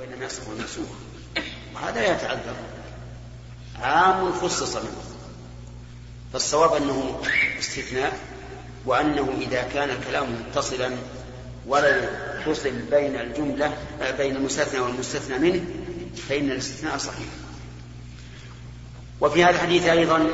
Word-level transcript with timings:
بين 0.00 0.12
الناسخ 0.12 0.48
والمنسوخ 0.48 0.86
وهذا 1.74 2.00
لا 2.00 2.12
يتعذر. 2.12 2.54
عام 3.80 4.32
خصص 4.32 4.76
منه. 4.76 5.02
فالصواب 6.32 6.74
أنه 6.74 7.20
استثناء 7.58 8.18
وأنه 8.86 9.34
إذا 9.40 9.62
كان 9.62 9.90
الكلام 9.90 10.26
متصلا 10.32 10.90
ولم 11.66 12.08
فصل 12.46 12.70
بين 12.70 13.16
الجملة 13.16 13.76
بين 14.18 14.36
المستثنى 14.36 14.80
والمستثنى 14.80 15.38
منه 15.38 15.64
فإن 16.28 16.50
الاستثناء 16.50 16.96
صحيح. 16.98 17.28
وفي 19.20 19.44
هذا 19.44 19.50
الحديث 19.50 19.86
أيضا 19.86 20.26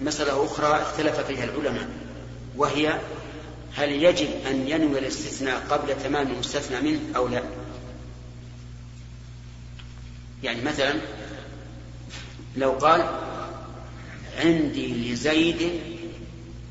مسألة 0.00 0.44
أخرى 0.44 0.82
اختلف 0.82 1.20
فيها 1.20 1.44
العلماء 1.44 1.88
وهي 2.56 3.00
هل 3.74 3.90
يجب 3.90 4.28
أن 4.46 4.68
ينوي 4.68 4.98
الاستثناء 4.98 5.62
قبل 5.70 6.02
تمام 6.02 6.26
المستثنى 6.26 6.80
منه 6.80 7.00
أو 7.16 7.28
لا؟ 7.28 7.42
يعني 10.42 10.62
مثلا 10.62 10.94
لو 12.56 12.70
قال 12.70 13.20
عندي 14.38 15.12
لزيد 15.12 15.80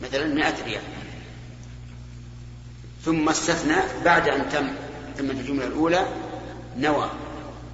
مثلا 0.03 0.33
مئة 0.33 0.65
ريال 0.65 0.81
ثم 3.05 3.29
استثنى 3.29 3.75
بعد 4.05 4.29
أن 4.29 4.49
تم 4.49 4.67
تمت 5.17 5.39
الجملة 5.39 5.65
الأولى 5.65 6.07
نوى 6.77 7.11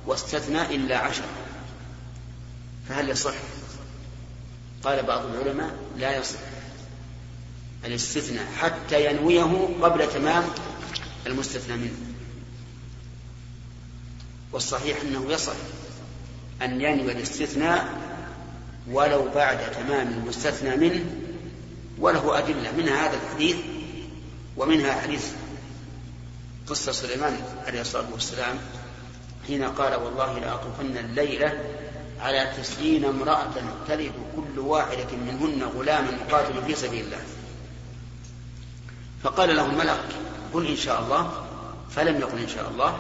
واستثنى 0.06 0.62
إلا 0.62 0.98
عشر. 0.98 1.24
فهل 2.90 3.10
يصح؟ 3.10 3.34
قال 4.84 5.04
بعض 5.04 5.26
العلماء 5.26 5.76
لا 5.98 6.18
يصح. 6.18 6.40
الاستثناء 7.86 8.46
حتى 8.58 9.06
ينويه 9.06 9.70
قبل 9.82 10.10
تمام 10.10 10.44
المستثنى 11.28 11.78
منه. 11.78 11.98
والصحيح 14.52 15.02
أنه 15.02 15.32
يصح. 15.32 15.56
أن 16.64 16.82
ينوي 16.82 17.12
الاستثناء 17.12 17.90
ولو 18.92 19.30
بعد 19.36 19.72
تمام 19.72 20.08
المستثنى 20.08 20.76
منه 20.76 21.06
وله 22.00 22.38
أدلة 22.38 22.72
منها 22.72 23.08
هذا 23.08 23.18
الحديث 23.24 23.56
ومنها 24.58 24.94
حديث 24.94 25.32
قصة 26.68 26.92
سليمان 26.92 27.38
عليه 27.68 27.82
الصلاة 27.82 28.06
والسلام 28.14 28.58
حين 29.48 29.64
قال 29.64 29.96
والله 29.96 30.40
لأطوفن 30.40 30.98
الليلة 30.98 31.60
على 32.20 32.54
تسعين 32.58 33.06
امرأة 33.06 33.54
تلد 33.88 34.12
كل 34.36 34.60
واحدة 34.60 35.18
منهن 35.18 35.64
غلاما 35.64 36.08
يقاتل 36.28 36.64
في 36.66 36.76
سبيل 36.76 37.06
الله. 37.06 37.22
فقال 39.24 39.56
له 39.56 39.66
الملك 39.66 40.06
قل 40.54 40.68
إن 40.68 40.78
شاء 40.78 41.02
الله 41.02 41.32
فلم 41.90 42.20
يقل 42.20 42.38
إن 42.38 42.48
شاء 42.48 42.70
الله 42.70 42.98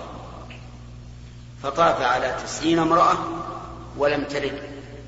فطاف 1.63 2.01
على 2.01 2.37
تسعين 2.43 2.79
امرأة 2.79 3.17
ولم 3.97 4.23
تلد 4.23 4.61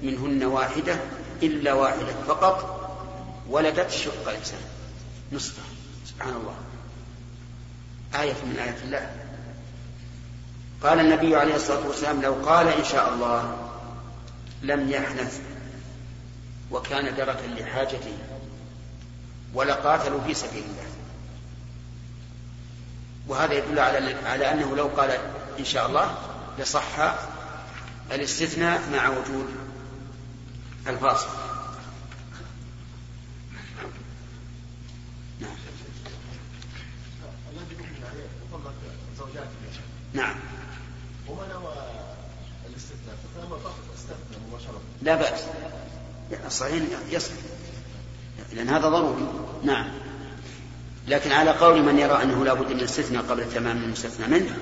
منهن 0.04 0.44
واحدة 0.44 1.00
إلا 1.44 1.74
واحدة 1.74 2.14
فقط 2.28 2.76
ولدت 3.50 3.92
شق 3.92 4.30
الإنسان. 4.30 4.60
نصفه 5.32 5.64
سبحان 6.06 6.34
الله. 6.34 6.56
آية 8.22 8.34
من 8.34 8.60
آيات 8.60 8.82
الله. 8.84 9.12
قال 10.84 11.00
النبي 11.00 11.36
عليه 11.36 11.56
الصلاة 11.56 11.88
والسلام 11.88 12.22
لو 12.22 12.34
قال 12.34 12.68
إن 12.68 12.84
شاء 12.84 13.14
الله 13.14 13.70
لم 14.62 14.90
يحنث 14.90 15.40
وكان 16.72 17.16
دركا 17.16 17.48
لحاجته 17.48 18.18
ولقاتلوا 19.54 20.22
في 20.28 20.34
سبيل 20.34 20.64
الله. 20.64 20.86
وهذا 23.28 23.54
يدل 23.54 23.80
على 23.80 24.16
على 24.26 24.52
أنه 24.52 24.76
لو 24.76 24.88
قال 24.88 25.18
إن 25.60 25.66
شاء 25.66 25.88
الله 25.88 26.18
لصح 26.60 27.16
الاستثناء 28.12 28.82
مع 28.92 29.10
وجود 29.10 29.46
الفاصل. 30.88 31.28
نعم. 35.40 35.56
نعم. 40.14 40.36
نوى 41.30 41.74
الاستثناء 42.70 43.16
فقط 43.50 43.76
استثنى 43.96 44.48
مباشرة 44.50 44.82
لا 45.02 45.16
بأس. 45.16 45.44
الصحيح 46.46 46.84
يصح. 47.12 47.32
لأن 48.54 48.70
هذا 48.70 48.90
ضروري. 48.90 49.28
نعم. 49.64 49.92
لكن 51.08 51.32
على 51.32 51.52
قول 51.52 51.84
من 51.84 52.00
يرى 52.00 52.24
أنه 52.24 52.46
لا 52.46 52.54
بد 52.54 52.72
من 52.72 52.80
الاستثناء 52.80 53.24
قبل 53.24 53.52
تمام 53.54 53.84
المستثنى 53.84 54.28
منه 54.28 54.58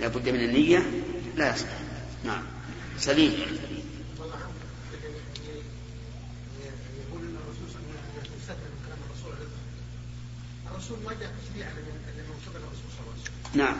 لا 0.00 0.08
بد 0.08 0.28
من 0.28 0.40
النية 0.40 0.90
لا 1.36 1.54
يصح. 1.54 1.85
نعم. 2.26 2.42
سليم. 2.98 3.32
الرسول 10.70 10.98
ما 11.04 11.12
جاء 11.20 11.32
تشريعا 11.42 11.70
لمن 11.70 12.36
قبل 12.46 12.56
الرسول 12.56 12.88
صلى 12.94 13.00
الله 13.00 13.12
عليه 13.12 13.22
وسلم 13.22 13.60
نعم. 13.62 13.76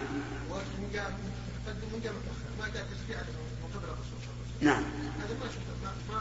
ومن 0.51 0.91
جاء 0.93 1.19
متقدم 1.67 1.89
من 1.93 2.01
جاء 2.05 2.13
متاخر 2.13 2.51
ما 2.61 2.67
جاء 2.75 2.85
تشريعا 2.95 3.23
لمن 3.23 3.69
قبل 3.75 3.85
الرسول 3.85 4.19
صلى 4.25 4.33
الله 4.33 4.45
عليه 4.45 4.57
وسلم 4.57 4.69
نعم. 4.69 4.85
هذا 5.21 5.35
ما 5.41 5.47
شفت 5.55 5.69
ما 5.83 5.91
ما 6.15 6.21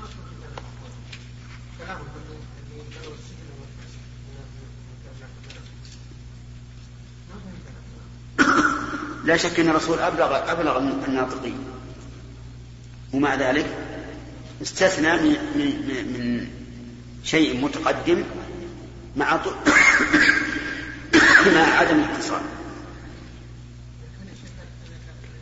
كلام 1.79 1.99
لا 9.25 9.37
شك 9.37 9.59
أن 9.59 9.69
الرسول 9.69 9.99
ابلغ 9.99 10.51
أبلغ 10.51 10.79
من 10.79 11.03
الناطقين. 11.07 11.57
ومع 13.15 13.35
ذلك 13.35 13.65
استثنى 14.61 15.15
من 15.15 15.37
من 15.55 16.13
من 16.13 16.47
شيء 17.23 17.61
متقدم 17.61 18.23
مع 19.15 19.39
مع 21.55 21.61
عدم 21.61 21.99
الاتصال. 21.99 22.41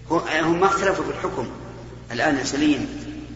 هم 0.10 0.60
ما 0.60 0.66
اختلفوا 0.66 1.04
في 1.04 1.10
الحكم. 1.12 1.48
الآن 2.12 2.46
سليم 2.46 2.88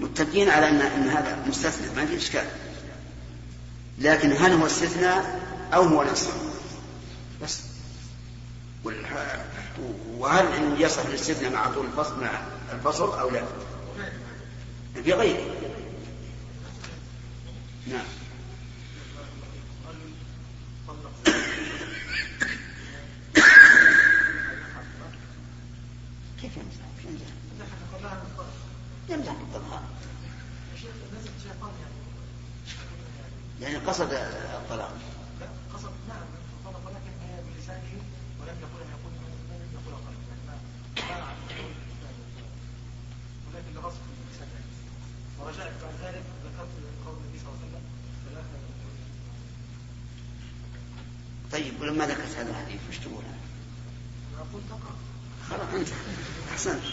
متفقين 0.01 0.49
على 0.49 0.69
أن 0.69 0.81
أن 0.81 1.09
هذا 1.09 1.43
مستثنى 1.47 1.95
ما 1.95 2.05
في 2.05 2.17
إشكال. 2.17 2.45
لكن 3.99 4.31
هل 4.31 4.51
هو 4.51 4.65
استثناء 4.65 5.41
أو 5.73 5.83
هو 5.83 6.03
نص؟ 6.03 6.27
بس. 7.43 7.59
وهل 10.17 10.45
يصح 10.81 11.05
الاستثناء 11.05 11.51
مع 11.51 11.67
طول 11.67 11.85
الفصل 11.85 12.21
مع 12.21 12.41
الفصل 12.73 13.19
أو 13.19 13.29
لا؟ 13.29 13.43
في 15.03 15.13
غيره 15.13 15.55
نعم 17.87 18.05
كيف 26.41 26.51
يمزح؟ 26.57 26.85
يمزح 29.09 29.33
بالطبخان 29.33 29.83
يعني 33.61 33.75
قصد 33.75 34.13
الطلاق 34.13 34.93
قصد 35.73 35.91
نعم 36.07 36.25
طلق 36.65 36.81
ولكن 36.85 37.11
بلسانه 37.55 38.01
ولم 38.41 38.57
يقل 38.61 38.81
ان 38.81 38.89
يقول 38.89 39.13
لم 39.49 39.69
يقول 39.73 39.93
طلاق 40.95 41.35
ولكن 43.47 43.73
لغصب 43.75 43.97
بلسانه 44.29 44.61
ورجعت 45.39 45.71
بعد 45.83 45.93
ذلك 46.03 46.23
ذكرت 46.45 46.69
قول 47.05 47.15
النبي 47.17 47.39
صلى 47.39 47.49
الله 47.49 47.59
عليه 47.59 47.67
وسلم 47.67 47.83
ثلاثة 48.29 48.57
طيب 51.51 51.81
ولما 51.81 52.05
ذكرت 52.07 52.35
هذا 52.37 52.49
الحديث 52.49 52.79
وش 52.89 52.97
تقول؟ 52.97 53.23
أقول 54.39 54.61
تقع 54.69 54.91
خلاص 55.49 55.73
انت 55.73 55.89
احسنت 56.51 56.83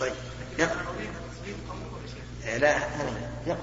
طيب 0.00 0.12
يقع 0.58 0.80
لا 2.58 2.76
هذا 2.76 3.12
نعم. 3.46 3.56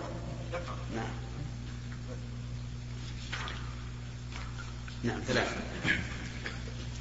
نعم. 5.04 5.20
ثلاثة. 5.28 5.52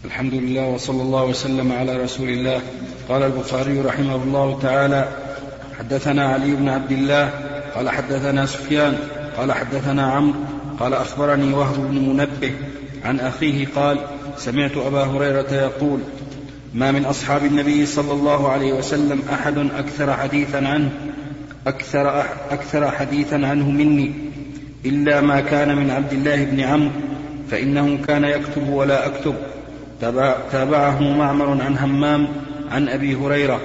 الحمد 0.05 0.35
لله 0.35 0.67
وصلى 0.67 1.03
الله 1.03 1.25
وسلم 1.25 1.73
على 1.73 1.97
رسول 1.97 2.29
الله. 2.29 2.63
قال 3.09 3.23
البخاري 3.23 3.81
رحمه 3.81 4.15
الله 4.15 4.61
تعالى 4.63 5.09
حدثنا 5.79 6.33
علي 6.33 6.55
بن 6.55 6.69
عبد 6.69 6.93
الله 6.93 7.31
قال 7.75 7.91
حدثنا 7.91 8.47
سفيان 8.47 8.99
قال 9.37 9.53
حدثنا 9.53 10.13
عمرو 10.13 10.41
قال 10.81 10.95
أخبرني 10.95 11.55
وهب 11.55 11.77
بن 11.77 12.09
منبه. 12.09 12.55
عن 13.05 13.21
أخيه 13.21 13.67
قال 13.77 13.99
سمعت 14.39 14.77
أبا 14.77 15.05
هريرة 15.05 15.55
يقول 15.55 16.01
ما 16.75 16.93
من 16.93 17.05
أصحاب 17.05 17.45
النبي 17.45 17.87
صلى 17.87 18.13
الله 18.13 18.49
عليه 18.49 18.73
وسلم 18.73 19.23
أحد 19.33 19.59
أكثر 19.59 20.17
حديثا 20.17 20.57
عنه. 20.57 21.12
أكثر, 21.67 22.21
أكثر 22.51 22.91
حديثا 22.91 23.35
عنه 23.35 23.71
مني 23.71 24.15
إلا 24.85 25.21
ما 25.21 25.41
كان 25.41 25.77
من 25.77 25.91
عبد 25.91 26.13
الله 26.13 26.45
بن 26.45 26.61
عمرو 26.61 26.91
فإنه 27.51 28.05
كان 28.07 28.25
يكتب 28.25 28.69
ولا 28.69 29.07
أكتب. 29.07 29.35
تابعه 30.53 31.01
معمر 31.01 31.63
عن 31.63 31.79
همام 31.79 32.29
عن 32.71 32.89
أبي 32.89 33.15
هريرة. 33.15 33.61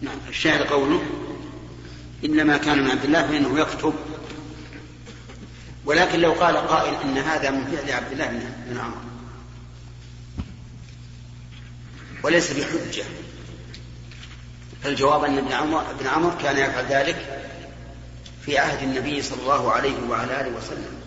نعم 0.00 0.16
الشاهد 0.28 0.62
قوله 0.62 1.02
إنما 2.24 2.56
كان 2.56 2.78
من 2.78 2.90
عبد 2.90 3.04
الله 3.04 3.26
فإنه 3.26 3.60
يكتب. 3.60 3.94
ولكن 5.86 6.20
لو 6.20 6.32
قال 6.32 6.56
قائل 6.56 6.94
إن 7.04 7.18
هذا 7.18 7.50
من 7.50 7.64
فعل 7.64 7.92
عبد 7.92 8.12
الله 8.12 8.26
بن 8.70 8.78
عمر 8.78 8.96
وليس 12.22 12.52
بحجة. 12.52 13.04
فالجواب 14.84 15.24
أن 15.24 15.38
ابن 15.38 15.52
عمر, 15.52 15.90
ابن 15.90 16.06
عمر 16.06 16.34
كان 16.42 16.58
يفعل 16.58 16.84
ذلك 16.84 17.40
في 18.46 18.58
عهد 18.58 18.82
النبي 18.82 19.22
صلى 19.22 19.42
الله 19.42 19.72
عليه 19.72 19.96
وعلى 20.10 20.40
آله 20.40 20.56
وسلم. 20.56 21.00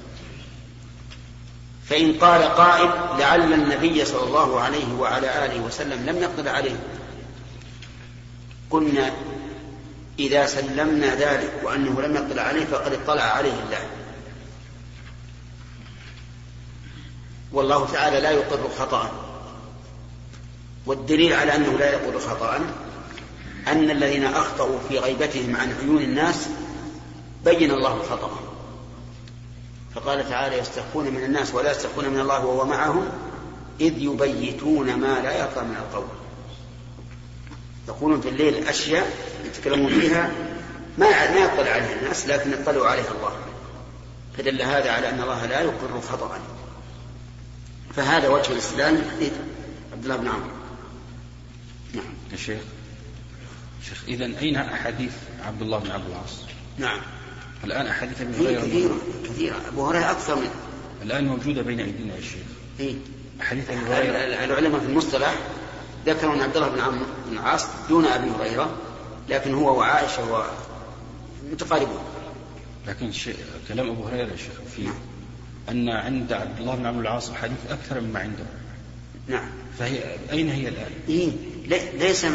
فإن 1.90 2.14
قال 2.14 2.44
قائل 2.44 3.20
لعل 3.20 3.54
النبي 3.54 4.06
صلى 4.06 4.24
الله 4.24 4.60
عليه 4.60 4.94
وعلى 4.94 5.46
آله 5.46 5.62
وسلم 5.62 6.06
لم 6.06 6.18
يقدر 6.18 6.50
عليه. 6.50 6.76
قلنا 8.70 9.12
إذا 10.20 10.46
سلمنا 10.46 11.16
ذلك 11.16 11.54
وأنه 11.64 12.02
لم 12.02 12.16
يطلع 12.16 12.44
عليه 12.44 12.66
فقد 12.66 12.94
اطلع 12.94 13.24
عليه 13.24 13.54
الله. 13.54 13.88
والله 17.52 17.88
تعالى 17.94 18.20
لا 18.20 18.32
يقر 18.32 18.70
خطأ 18.80 19.12
والدليل 20.86 21.34
على 21.34 21.56
أنه 21.56 21.78
لا 21.78 21.92
يقر 21.92 22.20
خطأ 22.20 22.60
أن 23.72 23.92
الذين 23.92 24.24
أخطأوا 24.24 24.80
في 24.90 25.00
غيبتهم 25.00 25.56
عن 25.56 25.74
عيون 25.82 26.02
الناس 26.02 26.48
بين 27.46 27.72
الله 27.72 28.02
خطأهم. 28.10 28.48
فقال 29.96 30.30
تعالى 30.30 30.58
يستخفون 30.58 31.06
من 31.06 31.24
الناس 31.24 31.54
ولا 31.54 31.72
يستخفون 31.72 32.10
من 32.10 32.20
الله 32.20 32.46
وهو 32.46 32.66
معهم 32.66 33.10
إذ 33.82 33.98
يبيتون 33.98 34.96
ما 34.96 35.20
لا 35.20 35.40
يرضى 35.40 35.66
من 35.66 35.76
القول. 35.76 36.08
يقولون 37.88 38.22
في 38.22 38.30
الليل 38.30 38.68
أشياء 38.68 39.14
يتكلمون 39.46 40.00
فيها 40.00 40.32
ما 40.98 41.32
ما 41.32 41.38
يطلع 41.38 41.72
عليها 41.72 42.00
الناس 42.02 42.28
لكن 42.28 42.54
اطلعوا 42.54 42.88
عليها 42.88 43.12
الله. 43.18 43.32
فدل 44.38 44.62
هذا 44.62 44.92
على 44.92 45.10
أن 45.10 45.22
الله 45.22 45.46
لا 45.46 45.62
يقر 45.62 46.02
خطأ 46.12 46.40
فهذا 47.96 48.30
وجه 48.30 48.44
حديث 49.16 49.34
عبد 49.94 50.04
الله 50.04 50.16
بن 50.16 50.28
عمرو. 50.28 50.52
نعم. 51.94 52.14
يا 52.32 52.38
شيخ. 52.38 52.62
شيخ. 53.90 54.04
إذا 54.08 54.26
أين 54.26 54.56
أحاديث 54.56 55.12
عبد 55.46 55.62
الله 55.62 55.78
بن 55.78 55.92
عبد 55.92 56.10
العاص؟ 56.10 56.42
نعم. 56.78 57.00
الآن 57.64 57.88
أحاديث 57.88 58.22
أبي 58.22 58.38
هريرة 58.38 58.62
كثيرة 58.62 58.98
كثيرة. 59.26 59.56
أبو 59.68 59.88
هريرة 59.88 60.12
أكثر 60.12 60.36
من 60.36 60.50
الآن 61.02 61.28
موجودة 61.28 61.62
بين 61.62 61.80
أيدينا 61.80 62.16
يا 62.16 62.22
شيخ. 62.22 62.48
إيه؟ 62.80 62.96
أحاديث 63.42 63.70
أبي 63.70 63.80
هريرة. 63.80 64.46
العلماء 64.46 64.80
في 64.80 64.86
المصطلح 64.86 65.36
ذكروا 66.06 66.36
أن 66.36 66.42
عبد 66.42 66.58
الله 66.58 66.70
بن 66.70 66.80
عمرو 66.80 67.06
بن 67.30 67.38
العاص 67.38 67.68
دون 67.90 68.06
أبي 68.06 68.30
هريرة 68.30 68.78
لكن 69.30 69.54
هو 69.54 69.80
وعائشة 69.80 70.22
هو 70.24 70.46
متقاربون. 71.52 72.04
لكن 72.88 73.12
شيء 73.12 73.36
كلام 73.68 73.90
أبو 73.90 74.04
هريرة 74.04 74.32
يا 74.32 74.38
شيخ 74.38 74.54
في 74.76 74.84
نعم. 74.84 74.96
أن 75.70 75.90
عند 75.90 76.34
عبد 76.34 76.60
الله 76.60 76.76
بن 76.76 76.86
عمرو 76.86 77.02
العاص 77.02 77.30
أحاديث 77.30 77.58
أكثر 77.70 78.02
مما 78.02 78.20
عنده. 78.20 78.46
نعم. 79.28 79.50
فهي 79.80 80.18
أين 80.32 80.50
هي 80.50 80.68
الآن؟ 80.68 80.92
إيه؟ 81.10 81.32
ليس 82.00 82.26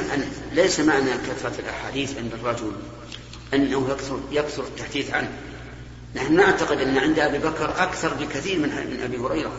ليس 0.53 0.81
معنى 0.81 1.11
كثرة 1.11 1.61
الأحاديث 1.61 2.19
عند 2.19 2.33
الرجل 2.33 2.73
أنه 3.55 3.91
يكثر 3.91 4.21
يكثر 4.33 4.62
التحديث 4.62 5.11
عنه. 5.11 5.31
نحن 6.17 6.37
نعتقد 6.37 6.79
أن 6.81 6.99
عند 6.99 7.19
أبي 7.19 7.39
بكر 7.39 7.83
أكثر 7.83 8.15
بكثير 8.15 8.59
من 8.59 8.69
من 8.69 9.00
أبي 9.05 9.17
هريرة 9.17 9.53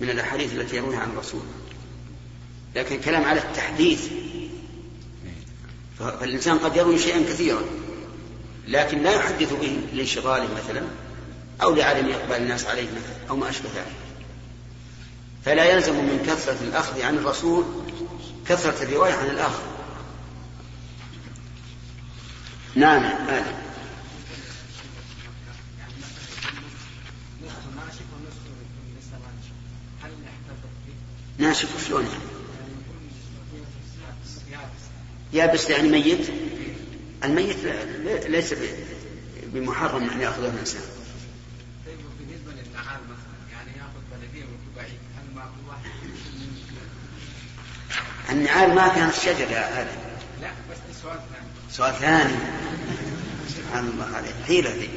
من 0.00 0.10
الأحاديث 0.10 0.52
التي 0.52 0.76
يرويها 0.76 0.98
عن 0.98 1.10
الرسول. 1.10 1.42
لكن 2.76 3.00
كلام 3.00 3.24
على 3.24 3.40
التحديث. 3.40 4.08
فالإنسان 5.98 6.58
قد 6.58 6.76
يروي 6.76 6.98
شيئا 6.98 7.22
كثيرا 7.22 7.62
لكن 8.68 9.02
لا 9.02 9.12
يحدث 9.12 9.52
به 9.52 9.78
لانشغاله 9.92 10.48
مثلا 10.54 10.82
أو 11.62 11.74
لعدم 11.74 12.08
إقبال 12.12 12.36
الناس 12.36 12.66
عليه 12.66 12.82
مثلا 12.82 13.30
أو 13.30 13.36
ما 13.36 13.50
أشبه 13.50 13.68
ذلك. 13.76 14.11
فلا 15.44 15.64
يلزم 15.64 15.94
من 15.94 16.22
كثرة 16.26 16.56
الأخذ 16.60 17.02
عن 17.02 17.16
الرسول 17.16 17.64
كثرة 18.48 18.82
الرواية 18.82 19.12
عن 19.12 19.26
الآخر. 19.26 19.62
نعم 22.74 23.04
آدم 23.04 23.62
ناشف 31.38 31.86
شلون؟ 31.88 32.02
يعني؟ 32.02 32.22
يابس 35.32 35.70
يعني 35.70 35.88
ميت 35.88 36.28
الميت 37.24 37.56
ليس 38.26 38.54
بمحرم 39.46 40.10
أن 40.10 40.20
يأخذه 40.20 40.48
الإنسان 40.48 40.82
بالنسبة 42.18 42.52
للنعال 42.52 43.00
مثلا 43.04 43.52
يعني 43.52 43.70
ياخذ 43.78 44.00
بلديه 44.12 44.44
بعيد 44.76 44.98
هل 45.16 45.34
ما 45.34 45.50
النعال 48.30 48.74
ما 48.74 48.88
كانت 48.88 49.14
شجر 49.14 49.50
يا 49.50 49.82
هذا 49.82 49.96
لا 50.42 50.48
بس 50.70 50.78
سؤال 51.02 51.16
ثاني. 51.16 51.46
سؤال 51.70 51.94
ثاني. 51.94 52.34
سبحان 53.48 53.88
الله 53.88 54.16
عليك. 54.16 54.34
حيلة 54.46 54.70
ذي 54.70 54.90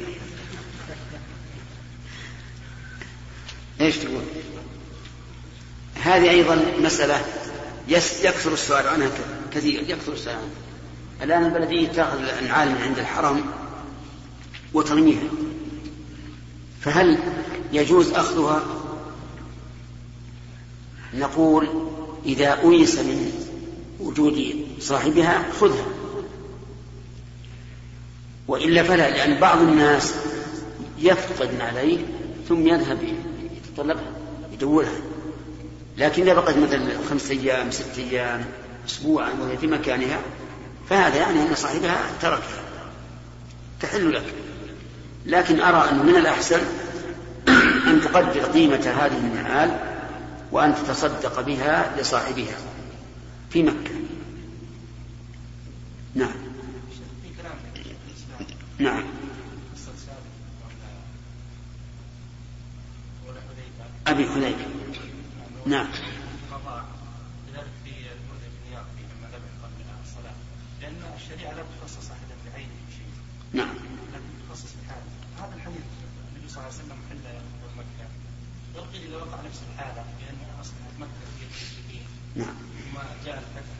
إيش 3.80 3.96
تقول؟ 3.96 4.22
هذه 6.02 6.30
أيضا 6.30 6.62
مسألة 6.78 7.24
يكثر 7.88 8.52
السؤال 8.52 8.88
عنها 8.88 9.10
كثير. 9.52 9.82
يكثر 9.82 10.12
السؤال 10.12 10.36
عنها. 10.36 10.50
الآن 11.22 11.44
البلدية 11.44 11.88
تأخذ 11.88 12.18
الأنعال 12.18 12.68
من 12.68 12.82
عند 12.82 12.98
الحرم 12.98 13.44
وترميها. 14.74 15.28
فهل 16.80 17.18
يجوز 17.72 18.12
أخذها؟ 18.12 18.62
نقول 21.14 21.92
إذا 22.26 22.58
أيس 22.64 22.98
من 22.98 23.32
وجود 24.00 24.66
صاحبها 24.80 25.44
خذها. 25.60 25.86
وإلا 28.48 28.82
فلا 28.82 29.10
لأن 29.10 29.40
بعض 29.40 29.60
الناس 29.60 30.14
يفقد 30.98 31.60
عليه 31.60 31.98
ثم 32.48 32.66
يذهب 32.66 32.98
يتطلبها 33.56 34.12
يدورها. 34.52 35.00
لكن 35.98 36.22
إذا 36.22 36.34
بقت 36.34 36.56
مثلا 36.56 36.88
خمسة 37.10 37.30
أيام 37.30 37.70
ستة 37.70 38.02
أيام 38.10 38.44
أسبوعا 38.88 39.30
وهي 39.40 39.56
في 39.56 39.66
مكانها 39.66 40.20
فهذا 40.90 41.16
يعني 41.16 41.42
أن 41.42 41.54
صاحبها 41.54 41.98
تركها 42.22 42.62
تحل 43.80 44.12
لك. 44.12 44.24
لكن 45.26 45.60
أرى 45.60 45.90
أن 45.90 46.06
من 46.06 46.16
الأحسن 46.16 46.60
أن 47.86 48.00
تقدر 48.00 48.40
قيمة 48.40 48.76
هذه 48.76 49.18
النعال 49.18 49.95
وأن 50.52 50.74
تتصدق 50.74 51.40
بها 51.40 52.00
لصاحبها 52.00 52.56
في 53.50 53.62
مكة 53.62 53.94
نعم 56.14 56.34
نعم 58.78 59.04
أبي 64.06 64.26
حذيفة 64.26 64.66
نعم 65.66 65.86
لأن 70.80 71.02
الشريعة 71.16 71.52
لا 71.54 71.62
تخصص 71.62 72.10
أحدا 72.10 72.36
بعينه 72.46 72.76
بشيء. 72.88 73.10
نعم. 73.52 73.74
لكن 74.14 74.30
تخصص 74.48 74.72
بحاله. 74.82 75.10
هذا 75.38 75.54
الحديث 75.56 75.84
النبي 76.32 76.48
صلى 76.48 76.58
الله 76.58 76.72
عليه 76.72 76.82
وسلم 76.84 76.98
حل 77.10 77.24
يقول 77.24 77.72
مكة. 77.78 78.06
يلقي 78.74 79.08
إذا 79.08 79.16
وقع 79.16 79.38
نفس 79.46 79.60
الحالة 79.72 80.04
بأن 80.18 80.60
أصبحت 80.60 80.94
مكة 81.00 81.22
في 81.38 81.44
المشركين. 81.44 82.06
نعم. 82.36 82.56
ثم 82.56 82.98
جاء 83.26 83.38
الفتح 83.38 83.76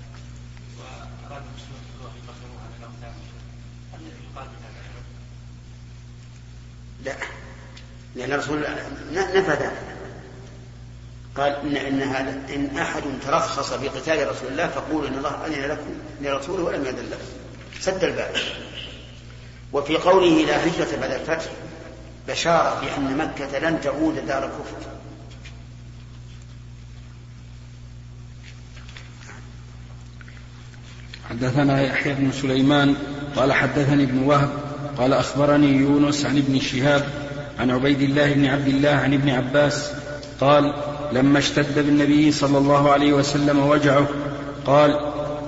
وأراد 0.78 1.42
المسلمون 1.48 1.80
الخروج 1.86 2.12
يبخروا 2.22 2.60
على 2.64 2.74
الأوثان. 2.78 3.14
هل 3.92 4.00
يقال 4.02 4.48
بهذا 4.48 4.76
لا 7.04 7.16
لأن 8.14 8.32
الرسول 8.32 8.60
نفى 9.12 9.50
ذلك 9.50 9.96
قال 11.36 11.52
إن, 11.52 11.76
إن 11.76 12.02
هذا 12.02 12.54
إن 12.54 12.78
أحد 12.78 13.02
بقتال 14.06 14.30
رسول 14.30 14.52
الله 14.52 14.66
فقولوا 14.66 15.08
إن 15.08 15.14
الله 15.14 15.46
أذن 15.46 15.70
لكم 15.70 15.94
لرسوله 16.20 16.64
ولم 16.64 16.84
يأذن 16.84 17.06
لكم. 17.10 17.24
سد 17.80 18.04
الباب. 18.04 18.34
وفي 19.72 19.96
قوله 19.96 20.44
لا 20.44 20.66
هجرة 20.66 20.96
بعد 21.00 21.10
الفتح 21.10 21.50
بشارة 22.28 22.80
بأن 22.80 23.16
مكة 23.16 23.58
لن 23.58 23.80
تعود 23.80 24.26
دار 24.26 24.40
كفر 24.40 24.90
حدثنا 31.30 31.82
يحيى 31.82 32.14
بن 32.14 32.32
سليمان 32.32 32.96
قال 33.36 33.52
حدثني 33.52 34.04
ابن 34.04 34.18
وهب 34.18 34.50
قال 34.98 35.12
أخبرني 35.12 35.66
يونس 35.66 36.26
عن 36.26 36.38
ابن 36.38 36.60
شهاب 36.60 37.04
عن 37.58 37.70
عبيد 37.70 38.00
الله 38.00 38.32
بن 38.32 38.46
عبد 38.46 38.68
الله 38.68 38.90
عن 38.90 39.14
ابن 39.14 39.30
عباس 39.30 39.92
قال 40.40 40.74
لما 41.12 41.38
اشتد 41.38 41.86
بالنبي 41.86 42.32
صلى 42.32 42.58
الله 42.58 42.90
عليه 42.90 43.12
وسلم 43.12 43.68
وجعه 43.68 44.06
قال 44.66 45.00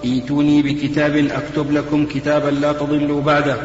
إيتوني 0.05 0.63
بكتاب 0.63 1.17
أكتب 1.17 1.73
لكم 1.73 2.07
كتابا 2.07 2.49
لا 2.49 2.73
تضلوا 2.73 3.23
بعده. 3.23 3.57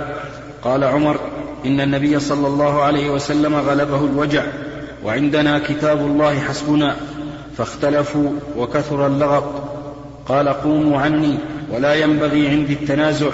قال 0.62 0.84
عمر 0.84 1.20
إن 1.66 1.82
النبي 1.82 2.20
صلى 2.20 2.48
الله 2.48 2.82
عليه 2.82 3.10
وسلم 3.10 3.56
غلبه 3.56 4.06
الوجع 4.06 4.44
وعندنا 5.06 5.60
كتاب 5.60 6.00
الله 6.00 6.40
حسبنا 6.40 6.96
فاختلفوا 7.58 8.30
وكثر 8.58 9.08
اللغط. 9.08 9.44
قال 10.26 10.50
قوموا 10.50 11.00
عني 11.00 11.38
ولا 11.72 11.94
ينبغي 11.94 12.48
عندي 12.48 12.74
التنازع. 12.74 13.30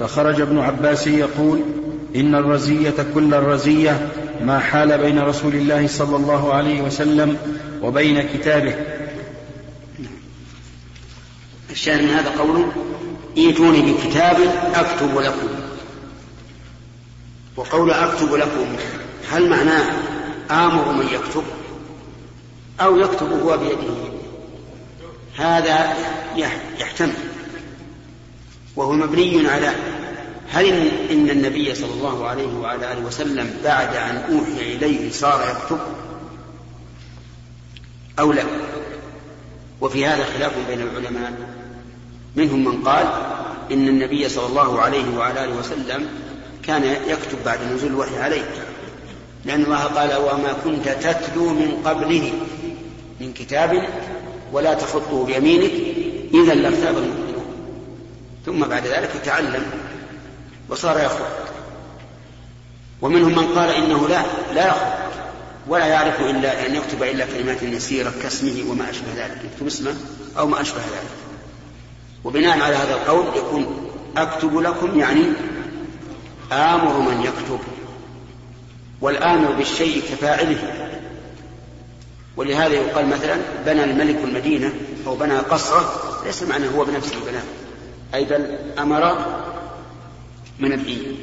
فخرج 0.00 0.40
ابن 0.40 0.58
عباس 0.58 1.06
يقول 1.06 1.60
إن 2.16 2.34
الرزية 2.34 2.94
كل 3.14 3.34
الرزية 3.34 4.08
ما 4.44 4.58
حال 4.58 4.98
بين 4.98 5.18
رسول 5.18 5.54
الله 5.54 5.86
صلى 5.86 6.16
الله 6.16 6.54
عليه 6.54 6.82
وسلم 6.82 7.36
وبين 7.82 8.22
كتابه. 8.28 8.74
الشاهد 11.70 12.02
من 12.02 12.10
هذا 12.10 12.30
قوله 12.38 12.72
ائتوني 13.38 13.92
بكتاب 13.92 14.36
أكتب 14.74 15.18
لكم. 15.18 15.48
وقول 17.56 17.90
أكتب 17.90 18.34
لكم 18.34 18.76
هل 19.30 19.50
معناه 19.50 19.92
آمر 20.50 20.92
من 20.92 21.06
يكتب؟ 21.06 21.44
أو 22.80 22.98
يكتب 22.98 23.32
هو 23.42 23.58
بيده. 23.58 23.94
هذا 25.36 25.96
يحتمل. 26.80 27.12
وهو 28.76 28.92
مبني 28.92 29.48
على 29.48 29.72
هل 30.52 30.66
إن 31.10 31.30
النبي 31.30 31.74
صلى 31.74 31.92
الله 31.92 32.26
عليه 32.26 32.58
وعلى 32.58 32.92
آله 32.92 33.06
وسلم 33.06 33.54
بعد 33.64 33.96
أن 33.96 34.16
أوحي 34.16 34.72
إليه 34.74 35.10
صار 35.10 35.40
يكتب؟ 35.50 35.78
أو 38.20 38.32
لا. 38.32 38.44
وفي 39.80 40.06
هذا 40.06 40.24
خلاف 40.24 40.52
بين 40.68 40.80
العلماء. 40.80 41.32
منهم 42.36 42.64
من 42.64 42.82
قال 42.82 43.06
إن 43.72 43.88
النبي 43.88 44.28
صلى 44.28 44.46
الله 44.46 44.80
عليه 44.80 45.18
وعلى 45.18 45.44
آله 45.44 45.58
وسلم 45.58 46.08
كان 46.62 46.84
يكتب 46.84 47.38
بعد 47.44 47.58
نزول 47.72 47.90
الوحي 47.90 48.18
عليه. 48.18 48.50
لأن 49.44 49.64
الله 49.64 49.84
قال 49.84 50.16
وما 50.16 50.52
كنت 50.64 50.88
تتلو 50.88 51.44
من 51.44 51.82
قبله 51.84 52.32
من 53.20 53.32
كتاب 53.32 53.88
ولا 54.52 54.74
تخطه 54.74 55.24
بيمينك 55.24 55.72
إذا 56.34 56.54
لارتاب 56.54 56.96
المؤمنون. 56.96 57.46
ثم 58.46 58.60
بعد 58.60 58.86
ذلك 58.86 59.10
تعلم 59.24 59.62
وصار 60.68 60.98
يخرج 60.98 61.26
ومنهم 63.02 63.38
من 63.38 63.58
قال 63.58 63.70
إنه 63.70 64.08
لا 64.08 64.22
لا 64.54 64.66
يخرج 64.66 65.19
ولا 65.70 65.86
يعرف 65.86 66.20
إلا 66.20 66.66
أن 66.66 66.74
يكتب 66.74 67.02
إلا 67.02 67.26
كلمات 67.26 67.62
يسيرة 67.62 68.12
كاسمه 68.22 68.70
وما 68.70 68.90
أشبه 68.90 69.06
ذلك. 69.16 69.40
يكتب 69.52 69.66
اسمه 69.66 69.94
أو 70.38 70.46
ما 70.46 70.60
أشبه 70.60 70.78
ذلك. 70.78 71.10
وبناء 72.24 72.60
على 72.60 72.76
هذا 72.76 72.94
القول 72.94 73.26
يكون 73.36 73.90
أكتب 74.16 74.58
لكم 74.58 74.98
يعني 74.98 75.22
آمر 76.52 77.00
من 77.00 77.20
يكتب 77.22 77.60
والآمر 79.00 79.52
بالشيء 79.52 80.02
كفاعله. 80.02 80.90
ولهذا 82.36 82.74
يقال 82.74 83.06
مثلا 83.06 83.36
بنى 83.66 83.84
الملك 83.84 84.18
المدينة 84.24 84.72
أو 85.06 85.16
بنى 85.16 85.38
قصره 85.38 85.92
ليس 86.26 86.42
معنى 86.42 86.64
هو 86.76 86.84
بنفسه 86.84 87.16
بناه 87.26 87.42
أي 88.14 88.24
بل 88.24 88.58
أمر 88.78 89.18
من 90.58 90.72
الدين. 90.72 91.18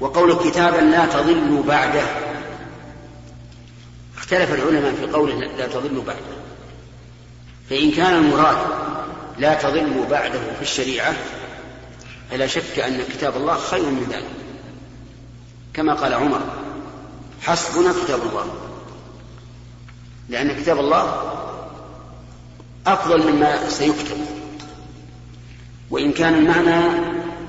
وقول 0.00 0.34
كتابا 0.34 0.80
لا 0.80 1.06
تضل 1.06 1.62
بعده. 1.68 2.23
اختلف 4.24 4.54
العلماء 4.54 4.94
في 4.94 5.06
قوله 5.06 5.34
لا 5.34 5.66
تضل 5.66 6.02
بعده. 6.06 6.34
فإن 7.70 7.90
كان 7.90 8.14
المراد 8.14 8.56
لا 9.38 9.54
تضل 9.54 10.06
بعده 10.10 10.40
في 10.56 10.62
الشريعة 10.62 11.14
فلا 12.30 12.46
شك 12.46 12.78
أن 12.78 13.02
كتاب 13.12 13.36
الله 13.36 13.56
خير 13.56 13.82
من 13.82 14.06
ذلك. 14.10 14.30
كما 15.74 15.94
قال 15.94 16.14
عمر 16.14 16.40
حسبنا 17.42 17.92
كتاب 18.04 18.20
الله. 18.22 18.54
لأن 20.28 20.60
كتاب 20.62 20.78
الله 20.78 21.32
أفضل 22.86 23.32
مما 23.32 23.68
سيكتب. 23.70 24.16
وإن 25.90 26.12
كان 26.12 26.34
المعنى 26.34 26.80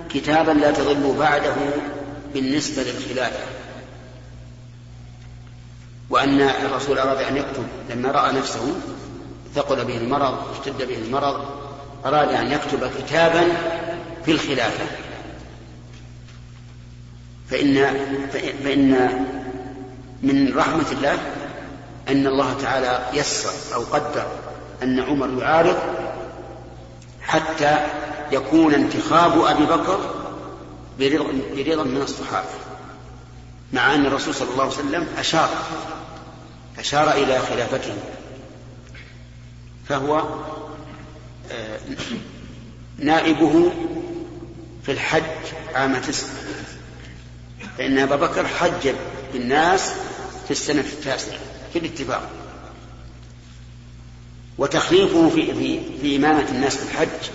كتابا 0.09 0.51
لا 0.51 0.71
تضل 0.71 1.15
بعده 1.19 1.55
بالنسبة 2.33 2.83
للخلافة. 2.83 3.54
وأن 6.09 6.41
الرسول 6.41 6.99
أراد 6.99 7.21
أن 7.21 7.37
يكتب 7.37 7.63
لما 7.89 8.11
رأى 8.11 8.33
نفسه 8.33 8.75
ثقل 9.55 9.85
به 9.85 9.97
المرض 9.97 10.37
اشتد 10.51 10.87
به 10.87 10.97
المرض 10.97 11.45
أراد 12.05 12.29
أن 12.33 12.51
يكتب 12.51 12.89
كتابا 12.99 13.43
في 14.25 14.31
الخلافة. 14.31 14.85
فإن 17.49 17.97
فإن 18.63 19.09
من 20.23 20.57
رحمة 20.57 20.91
الله 20.91 21.17
أن 22.09 22.27
الله 22.27 22.55
تعالى 22.61 23.05
يسر 23.13 23.75
أو 23.75 23.81
قدر 23.81 24.25
أن 24.83 24.99
عمر 24.99 25.41
يعارض 25.41 25.77
حتى 27.21 27.77
يكون 28.31 28.73
انتخاب 28.73 29.45
أبي 29.45 29.65
بكر 29.65 29.99
برضا 30.99 31.83
من 31.83 32.01
الصحابة. 32.01 32.64
مع 33.73 33.95
أن 33.95 34.05
الرسول 34.05 34.35
صلى 34.35 34.49
الله 34.49 34.63
عليه 34.63 34.73
وسلم 34.73 35.07
أشار 35.17 35.49
أشار 36.79 37.11
إلى 37.11 37.39
خلافته. 37.39 37.93
فهو 39.89 40.23
آه، 41.51 41.79
نائبه 42.97 43.71
في 44.85 44.91
الحج 44.91 45.23
عام 45.75 45.97
تسع 45.97 46.27
فإن 47.77 47.97
أبا 47.97 48.15
بكر 48.15 48.47
حج 48.47 48.89
بالناس 49.33 49.93
في 50.45 50.51
السنة 50.51 50.81
التاسعة 50.81 51.39
في 51.73 51.79
الاتفاق 51.79 52.29
وتخليفه 54.57 55.29
في, 55.29 55.53
في, 55.53 55.79
في 56.01 56.15
إمامة 56.15 56.49
الناس 56.49 56.77
في 56.77 56.83
الحج 56.83 57.29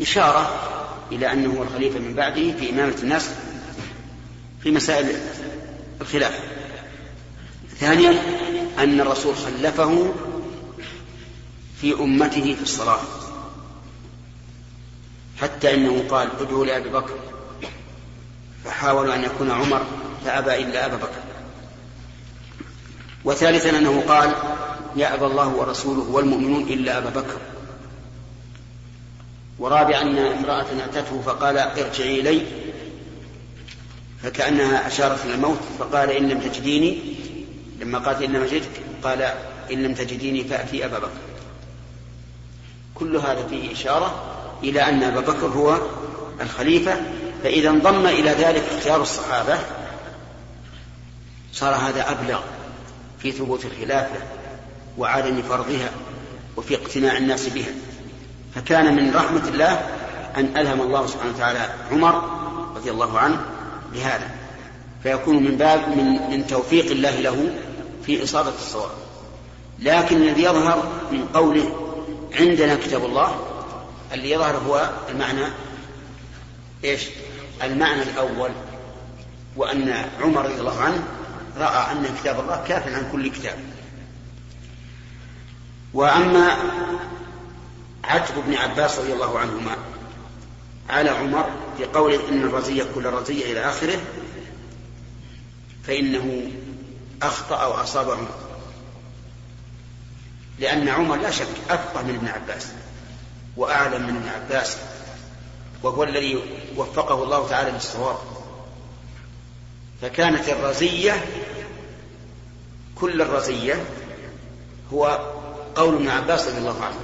إشارة 0.00 0.72
إلى 1.12 1.32
أنه 1.32 1.58
هو 1.58 1.62
الخليفة 1.62 1.98
من 1.98 2.14
بعده 2.14 2.52
في 2.52 2.70
إمامة 2.70 2.94
الناس 3.02 3.30
في 4.62 4.70
مسائل 4.70 5.16
الخلاف. 6.00 6.40
ثانيا 7.78 8.22
أن 8.78 9.00
الرسول 9.00 9.34
خلفه 9.36 10.14
في 11.80 11.94
أمته 11.94 12.54
في 12.54 12.62
الصلاة. 12.62 13.00
حتى 15.40 15.74
إنه 15.74 16.04
قال 16.08 16.28
ادعوا 16.40 16.66
لأبي 16.66 16.88
بكر. 16.88 17.14
فحاولوا 18.64 19.14
أن 19.14 19.24
يكون 19.24 19.50
عمر 19.50 19.86
فأبى 20.24 20.54
إلا 20.54 20.86
أبا 20.86 20.96
بكر. 20.96 21.20
وثالثا 23.24 23.78
أنه 23.78 24.04
قال 24.08 24.34
يأبى 24.96 25.26
الله 25.26 25.48
ورسوله 25.48 26.10
والمؤمنون 26.10 26.62
إلا 26.62 26.98
أبا 26.98 27.10
بكر. 27.10 27.38
ورابعا 29.58 30.02
أن 30.02 30.18
امرأة 30.18 30.66
أتته 30.84 31.22
فقال 31.22 31.58
ارجعي 31.58 32.20
إلي. 32.20 32.46
فكأنها 34.22 34.86
أشارت 34.86 35.24
إلى 35.24 35.34
الموت 35.34 35.60
فقال 35.78 36.10
إن 36.10 36.28
لم 36.28 36.40
تجديني 36.40 36.98
لما 37.80 37.98
قالت 37.98 38.22
إن 38.22 38.32
لم 38.32 38.42
أجدك 38.42 38.70
قال 39.02 39.22
إن 39.72 39.82
لم 39.82 39.94
تجديني 39.94 40.44
فأتي 40.44 40.84
أبا 40.84 40.98
بكر. 40.98 41.08
كل 42.94 43.16
هذا 43.16 43.46
فيه 43.50 43.72
إشارة 43.72 44.24
إلى 44.62 44.82
أن 44.82 45.02
أبا 45.02 45.20
بكر 45.20 45.46
هو 45.46 45.80
الخليفة 46.40 47.00
فإذا 47.42 47.70
انضم 47.70 48.06
إلى 48.06 48.30
ذلك 48.30 48.62
اختيار 48.76 49.02
الصحابة 49.02 49.58
صار 51.52 51.74
هذا 51.74 52.10
أبلغ 52.10 52.40
في 53.18 53.32
ثبوت 53.32 53.64
الخلافة 53.64 54.20
وعدم 54.98 55.42
فرضها 55.42 55.90
وفي 56.56 56.74
اقتناع 56.74 57.16
الناس 57.16 57.48
بها. 57.48 57.72
فكان 58.54 58.96
من 58.96 59.14
رحمة 59.14 59.48
الله 59.48 59.72
أن 60.36 60.56
ألهم 60.56 60.80
الله 60.80 61.06
سبحانه 61.06 61.34
وتعالى 61.34 61.68
عمر 61.92 62.22
رضي 62.76 62.90
الله 62.90 63.18
عنه 63.18 63.55
لهذا 63.92 64.30
فيكون 65.02 65.42
من 65.42 65.56
باب 65.56 65.88
من, 65.88 66.30
من 66.30 66.46
توفيق 66.46 66.90
الله 66.90 67.20
له 67.20 67.54
في 68.06 68.22
إصابة 68.22 68.54
الصواب 68.54 68.90
لكن 69.78 70.16
الذي 70.16 70.42
يظهر 70.42 70.92
من 71.12 71.26
قوله 71.34 71.96
عندنا 72.40 72.74
كتاب 72.74 73.04
الله 73.04 73.40
اللي 74.12 74.30
يظهر 74.30 74.56
هو 74.56 74.90
المعنى 75.08 75.46
إيش؟ 76.84 77.02
المعنى 77.62 78.02
الأول 78.02 78.50
وأن 79.56 80.04
عمر 80.20 80.44
رضي 80.44 80.60
الله 80.60 80.80
عنه 80.80 81.04
رأى 81.58 81.92
أن 81.92 82.06
كتاب 82.20 82.40
الله 82.40 82.64
كاف 82.68 82.88
عن 82.88 83.08
كل 83.12 83.30
كتاب 83.30 83.58
وأما 85.94 86.56
عتب 88.04 88.34
بن 88.46 88.54
عباس 88.54 88.98
رضي 88.98 89.12
الله 89.12 89.38
عنهما 89.38 89.76
على 90.90 91.10
عمر 91.10 91.50
في 91.78 91.84
قوله 91.84 92.28
إن 92.28 92.42
الرزية 92.42 92.86
كل 92.94 93.06
رزية 93.06 93.52
إلى 93.52 93.60
آخره 93.60 94.00
فإنه 95.84 96.50
أخطأ 97.22 97.66
وأصاب 97.66 98.10
عمر 98.10 98.46
لأن 100.58 100.88
عمر 100.88 101.16
لا 101.16 101.30
شك 101.30 101.46
أفقه 101.70 102.02
من 102.02 102.14
ابن 102.14 102.28
عباس 102.28 102.66
وأعلم 103.56 104.02
من 104.02 104.16
ابن 104.16 104.28
عباس 104.28 104.76
وهو 105.82 106.04
الذي 106.04 106.42
وفقه 106.76 107.22
الله 107.22 107.48
تعالى 107.48 107.70
للصواب. 107.70 108.16
فكانت 110.02 110.48
الرزية 110.48 111.24
كل 112.94 113.22
الرزية 113.22 113.84
هو 114.92 115.32
قول 115.74 115.94
ابن 115.94 116.08
عباس 116.08 116.48
رضي 116.48 116.58
الله 116.58 116.84
عنه 116.84 116.96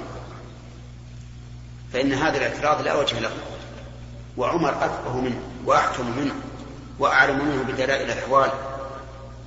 فإن 1.93 2.13
هذا 2.13 2.37
الاعتراض 2.37 2.81
لا 2.81 2.95
وجه 2.95 3.19
له. 3.19 3.31
وعمر 4.37 4.69
أفقه 4.69 5.21
منه 5.21 5.41
وأحكم 5.65 6.17
منه 6.17 6.33
وأعلم 6.99 7.45
منه 7.45 7.63
بدلائل 7.63 8.11
الأحوال 8.11 8.51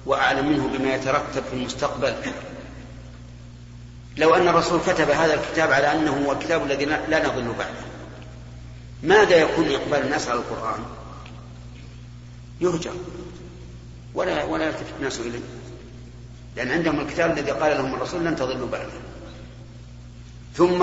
وأعلم 0.06 0.48
منه 0.48 0.78
بما 0.78 0.94
يترتب 0.94 1.42
في 1.50 1.56
المستقبل. 1.56 2.14
لو 4.16 4.34
أن 4.34 4.48
الرسول 4.48 4.80
كتب 4.86 5.10
هذا 5.10 5.34
الكتاب 5.34 5.72
على 5.72 5.92
أنه 5.92 6.26
هو 6.26 6.32
الكتاب 6.32 6.62
الذي 6.62 6.84
لا 6.84 7.28
نضل 7.28 7.52
بعده 7.58 7.86
ماذا 9.02 9.36
يكون 9.36 9.68
إقبال 9.68 10.02
الناس 10.02 10.28
على 10.28 10.38
القرآن؟ 10.38 10.80
يهجر. 12.60 12.92
ولا 14.14 14.44
ولا 14.44 14.66
يلتفت 14.66 14.94
الناس 14.98 15.20
إليه. 15.20 15.40
لأن 16.56 16.70
عندهم 16.70 17.00
الكتاب 17.00 17.38
الذي 17.38 17.50
قال 17.50 17.76
لهم 17.76 17.94
الرسول 17.94 18.24
لن 18.24 18.36
تضلوا 18.36 18.68
بعده. 18.68 19.00
ثم 20.54 20.82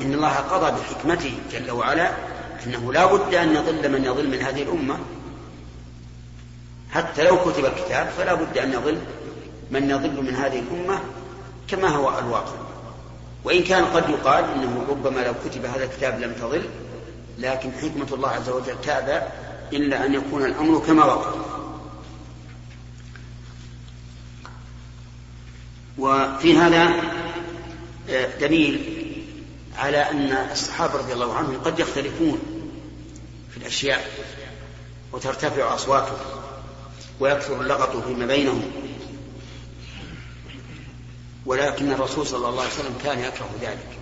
إن 0.00 0.14
الله 0.14 0.34
قضى 0.34 0.80
بحكمته 0.80 1.38
جل 1.52 1.70
وعلا 1.70 2.12
أنه 2.66 2.92
لا 2.92 3.06
بد 3.06 3.34
أن 3.34 3.54
يضل 3.54 3.92
من 3.92 4.04
يضل 4.04 4.28
من 4.28 4.38
هذه 4.38 4.62
الأمة. 4.62 4.98
حتى 6.90 7.24
لو 7.24 7.36
كتب 7.44 7.64
الكتاب 7.64 8.08
فلا 8.08 8.34
بد 8.34 8.58
أن 8.58 8.72
يضل 8.72 8.98
من 9.70 9.90
يضل 9.90 10.22
من 10.22 10.34
هذه 10.34 10.58
الأمة 10.58 11.00
كما 11.68 11.88
هو 11.88 12.18
الواقع. 12.18 12.54
وإن 13.44 13.62
كان 13.62 13.84
قد 13.84 14.10
يقال 14.10 14.44
إنه 14.44 14.84
ربما 14.88 15.20
لو 15.20 15.32
كتب 15.44 15.64
هذا 15.64 15.84
الكتاب 15.84 16.20
لم 16.20 16.32
تضل 16.32 16.62
لكن 17.38 17.72
حكمة 17.72 18.06
الله 18.12 18.28
عز 18.28 18.48
وجل 18.48 18.80
تابع 18.82 19.22
إلا 19.72 20.06
أن 20.06 20.14
يكون 20.14 20.44
الأمر 20.44 20.78
كما 20.78 21.04
وقع. 21.04 21.32
وفي 25.98 26.56
هذا 26.56 26.92
آه، 28.10 28.38
دليل 28.40 28.97
على 29.78 30.10
أن 30.10 30.32
الصحابة 30.52 30.94
رضي 30.94 31.12
الله 31.12 31.34
عنهم 31.34 31.60
قد 31.64 31.78
يختلفون 31.78 32.38
في 33.50 33.56
الأشياء 33.56 34.10
وترتفع 35.12 35.74
أصواتهم 35.74 36.18
ويكثر 37.20 37.60
اللغط 37.60 37.96
فيما 37.96 38.26
بينهم. 38.26 38.62
ولكن 41.46 41.92
الرسول 41.92 42.26
صلى 42.26 42.48
الله 42.48 42.60
عليه 42.60 42.72
وسلم 42.72 42.94
كان 43.04 43.18
يكره 43.18 43.50
ذلك. 43.60 43.98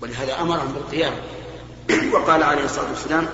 ولهذا 0.00 0.40
أمرهم 0.40 0.72
بالقيام. 0.72 1.14
وقال 2.12 2.42
عليه 2.42 2.64
الصلاة 2.64 2.90
والسلام 2.90 3.28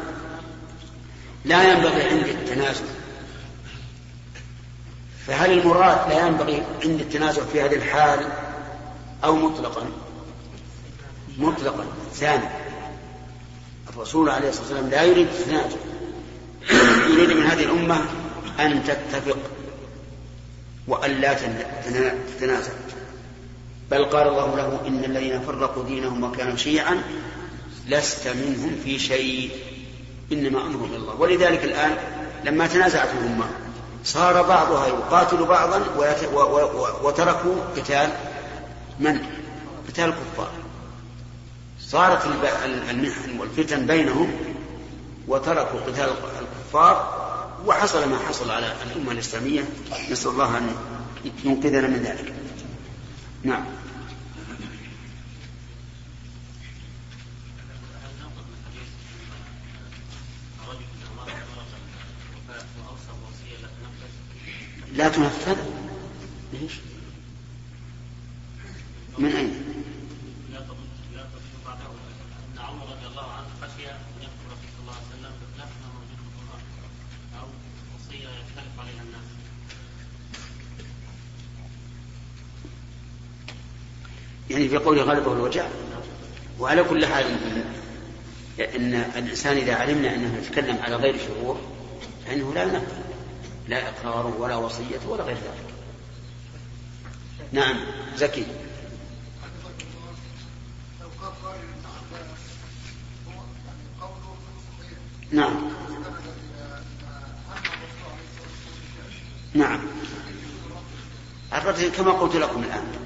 لا 1.45 1.73
ينبغي 1.73 2.03
عند 2.03 2.27
التنازل 2.27 2.87
فهل 5.27 5.59
المراد 5.59 6.09
لا 6.09 6.27
ينبغي 6.27 6.63
عند 6.85 7.01
التنازع 7.01 7.43
في 7.53 7.61
هذه 7.61 7.75
الحال 7.75 8.29
أو 9.25 9.37
مطلقا؟ 9.37 9.87
مطلقا 11.39 11.85
ثاني 12.15 12.49
الرسول 13.91 14.31
عليه 14.31 14.49
الصلاة 14.49 14.63
والسلام 14.63 14.91
لا 14.91 15.03
يريد 15.03 15.27
التنازع 15.27 15.77
يريد 17.15 17.37
من 17.37 17.43
هذه 17.43 17.63
الأمة 17.63 18.01
أن 18.61 18.85
تتفق 18.85 19.39
وأن 20.89 21.11
لا 21.11 21.35
تتنازع. 22.39 22.73
بل 23.91 24.05
قال 24.05 24.29
الله 24.29 24.57
له 24.57 24.81
إن 24.87 25.05
الذين 25.05 25.41
فرقوا 25.41 25.85
دينهم 25.85 26.25
وكانوا 26.25 26.57
شيعا 26.57 27.03
لست 27.89 28.29
منهم 28.29 28.77
في 28.85 28.99
شيء. 28.99 29.51
إنما 30.33 30.61
أمرهم 30.61 30.85
إلى 30.85 30.97
الله. 30.97 31.15
ولذلك 31.15 31.65
الآن 31.65 31.97
لما 32.45 32.67
تنازعت 32.67 33.09
الأمة 33.21 33.47
صار 34.05 34.43
بعضها 34.43 34.87
يقاتل 34.87 35.45
بعضا 35.45 35.83
وتركوا 37.03 37.55
قتال 37.77 38.09
من؟ 39.01 39.19
قتال 39.89 40.05
الكفار 40.05 40.51
صارت 41.89 42.27
المحن 42.91 43.39
والفتن 43.39 43.87
بينهم 43.87 44.31
وتركوا 45.29 45.81
قتال 45.81 46.11
الكفار 46.41 47.17
وحصل 47.67 48.09
ما 48.09 48.19
حصل 48.19 48.51
على 48.51 48.77
الأمة 48.83 49.13
الإسلامية. 49.13 49.65
نسأل 50.11 50.31
الله 50.31 50.59
أن 50.59 50.75
ينقذنا 51.45 51.89
من 51.89 52.03
ذلك. 52.03 52.35
نعم. 53.43 53.65
لا 64.93 65.09
تنفذ. 65.09 65.57
ليش؟ 66.53 66.73
من 69.19 69.33
أين 69.33 69.53
لا 70.53 70.59
لا 71.15 71.25
بعده 71.67 71.87
أن 72.55 72.59
عمر 72.59 72.83
رضي 72.83 73.07
الله 73.07 73.33
عنه 73.33 73.47
خشي 73.63 73.91
أن 73.91 73.97
يذكر 74.21 74.47
الرسول 74.47 74.69
صلى 74.77 74.81
الله 74.81 74.93
عليه 74.93 75.09
وسلم 75.09 75.33
بخلاف 75.41 75.69
ما 75.83 75.89
موجود 75.95 76.19
في 76.23 76.27
القرآن 76.29 76.63
أو 77.41 77.47
وصية 77.97 78.29
يختلف 78.29 78.81
عليها 78.81 79.03
الناس 79.03 79.29
يعني 84.57 84.69
في 84.69 84.77
قوله 84.77 85.03
غلبه 85.03 85.33
الوجع 85.33 85.67
وعلى 86.61 86.85
كل 86.85 87.07
حال 87.07 87.25
إن 88.77 88.95
الإنسان 88.95 89.57
إذا 89.57 89.75
علمنا 89.75 90.15
أنه 90.15 90.39
يتكلم 90.39 90.79
على 90.83 90.97
غير 90.97 91.17
شعور 91.19 91.61
فإنه 92.27 92.55
لا 92.55 92.63
ينفذ 92.63 92.83
لا 93.69 93.89
إقرار 93.89 94.27
ولا 94.39 94.57
وصية 94.57 95.01
ولا 95.09 95.23
غير 95.23 95.37
ذلك. 95.37 95.75
نعم 97.53 97.77
زكي. 98.17 98.47
نعم. 105.33 105.71
نعم. 109.55 109.81
الرد 111.53 111.93
كما 111.97 112.13
قلت 112.13 112.37
لكم 112.37 112.63
الآن 112.63 113.06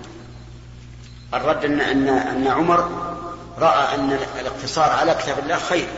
الرد 1.35 1.64
أن 1.64 1.81
أن 1.81 2.09
أن 2.09 2.47
عمر 2.47 3.11
رأى 3.59 3.95
أن 3.95 4.19
الاقتصار 4.40 4.90
على 4.90 5.14
كتاب 5.14 5.38
الله 5.38 5.59
خير 5.59 5.88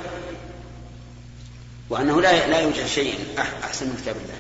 وأنه 1.90 2.20
لا 2.20 2.46
لا 2.46 2.60
يوجد 2.60 2.86
شيء 2.86 3.38
أحسن 3.64 3.86
من 3.86 3.96
كتاب 4.02 4.16
الله. 4.16 4.38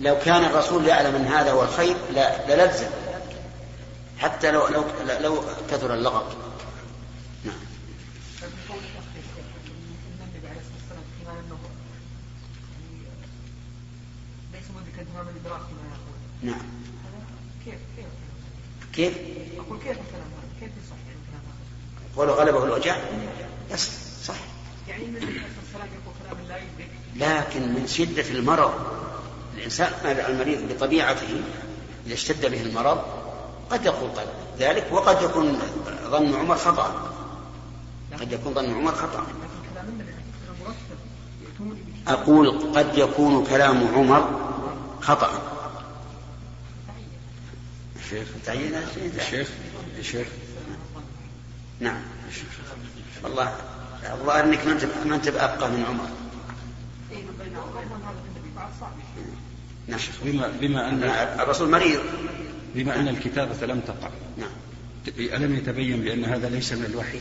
لو 0.00 0.18
كان 0.24 0.44
الرسول 0.44 0.86
يعلم 0.86 1.14
أن 1.14 1.26
هذا 1.26 1.52
هو 1.52 1.62
الخير 1.62 1.96
للزم 2.48 2.90
حتى 4.18 4.50
لو 4.50 4.68
لو 4.68 4.84
لو 5.20 5.44
كثر 5.70 5.94
اللغط. 5.94 6.26
نعم. 7.44 7.54
نعم 16.42 16.62
كيف 17.64 17.74
كيف 17.96 18.06
كيف؟ 18.92 19.12
أقول 19.58 19.78
كيف 19.78 19.90
الكلام 19.90 20.28
هذا؟ 20.36 20.60
كيف 20.60 20.70
يصح 20.84 20.96
يعني 21.06 21.18
الكلام 21.22 21.42
هذا؟ 21.46 22.16
قوله 22.16 22.32
غلبه 22.32 22.64
الوجع؟ 22.64 22.96
يس 23.70 23.90
صح 24.24 24.34
يعني 24.88 25.04
من 25.04 25.16
الصلاة 25.16 25.86
يقول 25.86 26.14
كلام 26.22 26.62
لا 27.16 27.40
لكن 27.40 27.74
من 27.74 27.86
شدة 27.86 28.30
المرض 28.30 28.72
الإنسان 29.56 29.92
المريض 30.04 30.72
بطبيعته 30.72 31.42
إذا 32.06 32.14
اشتد 32.14 32.50
به 32.50 32.62
المرض 32.62 33.02
قد 33.70 33.86
يقول 33.86 34.10
ذلك 34.58 34.86
وقد 34.92 35.22
يكون 35.22 35.58
ظن 36.10 36.34
عمر 36.34 36.56
خطأ 36.56 37.12
قد 38.20 38.32
يكون 38.32 38.54
ظن 38.54 38.74
عمر 38.74 38.92
خطأ 38.92 39.26
أقول 42.08 42.72
قد 42.74 42.98
يكون 42.98 43.46
كلام 43.46 43.88
عمر 43.94 44.40
خطأ 45.00 45.51
شيخ 48.12 48.28
تعيين 48.46 48.72
شيخ 49.30 49.48
شيخ 50.02 50.26
نعم. 51.80 52.00
والله 53.22 53.56
الظاهر 54.12 54.44
إنك 54.44 54.66
ما 54.66 54.72
أنت 54.72 54.84
ما 55.06 55.14
أنت 55.14 55.28
بأبقى 55.28 55.70
من 55.70 55.84
عمر. 55.84 56.08
نعم. 59.88 60.00
بما 60.24 60.48
بما 60.60 60.88
أن 60.88 61.02
الرسول 61.40 61.70
مريض. 61.70 62.00
بما 62.74 62.96
أن 62.96 63.08
الكتابة 63.08 63.66
لم 63.66 63.80
تقع. 63.80 64.10
نعم. 64.38 64.50
ألم 65.18 65.56
يتبين 65.56 66.00
بأن 66.00 66.24
هذا 66.24 66.48
ليس 66.48 66.72
من 66.72 66.84
الوحي؟ 66.84 67.20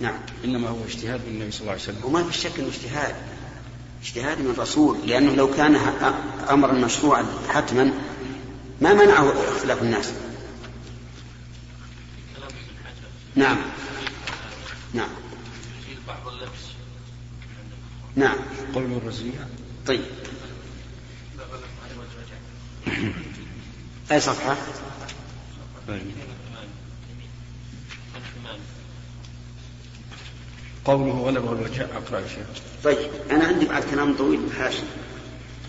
نعم. 0.00 0.18
إنما 0.44 0.68
هو 0.68 0.84
اجتهاد 0.84 1.20
من 1.20 1.32
النبي 1.32 1.50
صلى 1.50 1.60
الله 1.60 1.72
عليه 1.72 1.82
وسلم. 1.82 2.04
وما 2.04 2.24
في 2.24 2.38
شك 2.38 2.58
أنه 2.58 2.68
اجتهاد. 2.68 3.14
اجتهاد 4.02 4.40
من 4.40 4.50
الرسول 4.50 4.98
لأنه 5.06 5.34
لو 5.34 5.54
كان 5.54 5.76
أمرا 6.50 6.72
مشروعا 6.72 7.26
حتما 7.48 7.92
ما 8.80 8.94
منعه 8.94 9.32
اختلاف 9.56 9.82
الناس؟ 9.82 10.12
نعم. 13.36 13.58
نعم. 14.94 15.08
بعض 16.08 16.28
اللبس 16.28 16.62
نعم. 18.16 18.36
قول 18.74 18.84
الرزية. 18.84 19.48
طيب. 19.86 20.04
أي 24.12 24.20
صفحة؟ 24.20 24.56
قوله 30.84 31.12
غلبه 31.12 31.52
الوجه 31.52 31.86
أقرأ 31.96 32.26
شيء 32.28 32.44
طيب. 32.84 33.10
أنا 33.30 33.44
عندي 33.44 33.66
بعد 33.66 33.84
كلام 33.90 34.16
طويل 34.16 34.40
بحاشي 34.40 34.82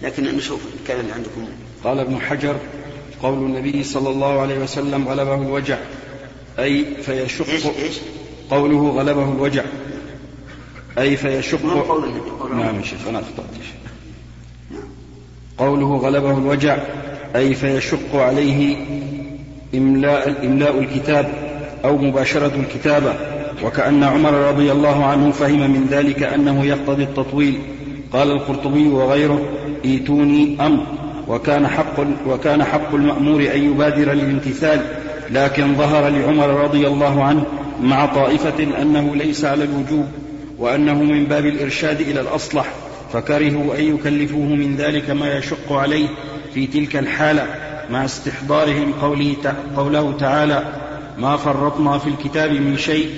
لكن 0.02 0.24
نشوف 0.38 0.62
الكلام 0.82 1.00
اللي 1.00 1.14
عندكم. 1.14 1.50
قال 1.84 2.00
ابن 2.00 2.22
حجر 2.22 2.60
قول 3.24 3.38
النبي 3.38 3.84
صلى 3.84 4.10
الله 4.10 4.42
عليه 4.42 4.60
وسلم 4.60 5.08
غلبه 5.08 5.36
الوجع. 5.36 5.78
أي 6.60 6.86
فيشق؟ 7.02 7.46
قوله 8.52 8.90
غلبه 8.90 9.32
الوجع. 9.32 9.64
أي 10.98 11.18
فيشق 11.18 11.60
نعم 12.56 12.84
شيخ 12.84 13.08
أنا 13.10 13.20
أخطأت 13.20 13.46
قوله 15.58 15.98
غلبه 15.98 16.38
الوجع 16.38 16.78
أي 17.36 17.56
فيشق 17.56 18.16
عليه 18.16 18.78
إملاء, 19.76 20.46
إملاء 20.46 20.80
الكتاب 20.80 21.34
أو 21.86 21.98
مباشرة 21.98 22.52
الكتابة 22.56 23.14
وكأن 23.64 24.04
عمر 24.04 24.34
رضي 24.34 24.72
الله 24.72 25.06
عنه 25.06 25.32
فهم 25.32 25.72
من 25.72 25.88
ذلك 25.92 26.24
أنه 26.24 26.66
يقتضي 26.66 27.04
التطويل. 27.04 27.60
قال 28.14 28.32
القرطبي 28.32 28.88
وغيره 28.88 29.42
إيتوني 29.86 30.66
أمر 30.66 30.86
وكان 31.28 31.68
حق 31.68 32.00
وكان 32.28 32.64
حق 32.64 32.96
المأمور 32.96 33.42
أن 33.42 33.72
يبادر 33.72 34.14
للامتثال 34.14 34.82
لكن 35.32 35.76
ظهر 35.76 36.10
لعمر 36.10 36.50
رضي 36.50 36.88
الله 36.88 37.24
عنه 37.24 37.46
مع 37.82 38.06
طائفة 38.06 38.82
أنه 38.82 39.16
ليس 39.16 39.46
على 39.46 39.64
الوجوب 39.64 40.06
وأنه 40.58 41.04
من 41.04 41.26
باب 41.26 41.46
الإرشاد 41.46 42.02
إلى 42.02 42.22
الأصلح 42.22 42.74
فكرهوا 43.14 43.76
أن 43.80 43.96
يكلفوه 43.96 44.46
من 44.46 44.76
ذلك 44.76 45.10
ما 45.10 45.38
يشق 45.38 45.74
عليه 45.74 46.08
في 46.54 46.68
تلك 46.68 46.96
الحالة 46.96 47.46
مع 47.90 48.06
استحضارهم 48.06 48.94
قوله, 49.02 49.36
قوله 49.76 50.18
تعالى 50.20 50.64
ما 51.18 51.38
فرطنا 51.38 51.98
في 51.98 52.08
الكتاب 52.10 52.52
من 52.52 52.78
شيء 52.78 53.10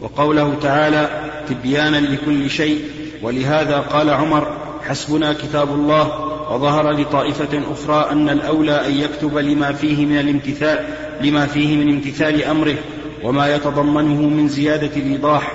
وقوله 0.00 0.54
تعالى 0.62 1.08
تبيانا 1.48 1.96
لكل 1.96 2.50
شيء 2.50 2.80
ولهذا 3.22 3.78
قال 3.78 4.10
عمر 4.10 4.46
حسبنا 4.88 5.32
كتاب 5.32 5.74
الله 5.74 6.25
وظهر 6.50 6.92
لطائفة 6.92 7.62
أخرى 7.72 8.12
أن 8.12 8.28
الأولى 8.28 8.86
أن 8.86 8.92
يكتب 8.92 9.38
لما 9.38 9.72
فيه 9.72 10.06
من 10.06 10.18
الامتثال 10.18 10.78
لما 11.20 11.46
فيه 11.46 11.76
من 11.76 11.88
امتثال 11.88 12.44
أمره 12.44 12.74
وما 13.22 13.54
يتضمنه 13.54 14.28
من 14.28 14.48
زيادة 14.48 14.96
الإيضاح 14.96 15.52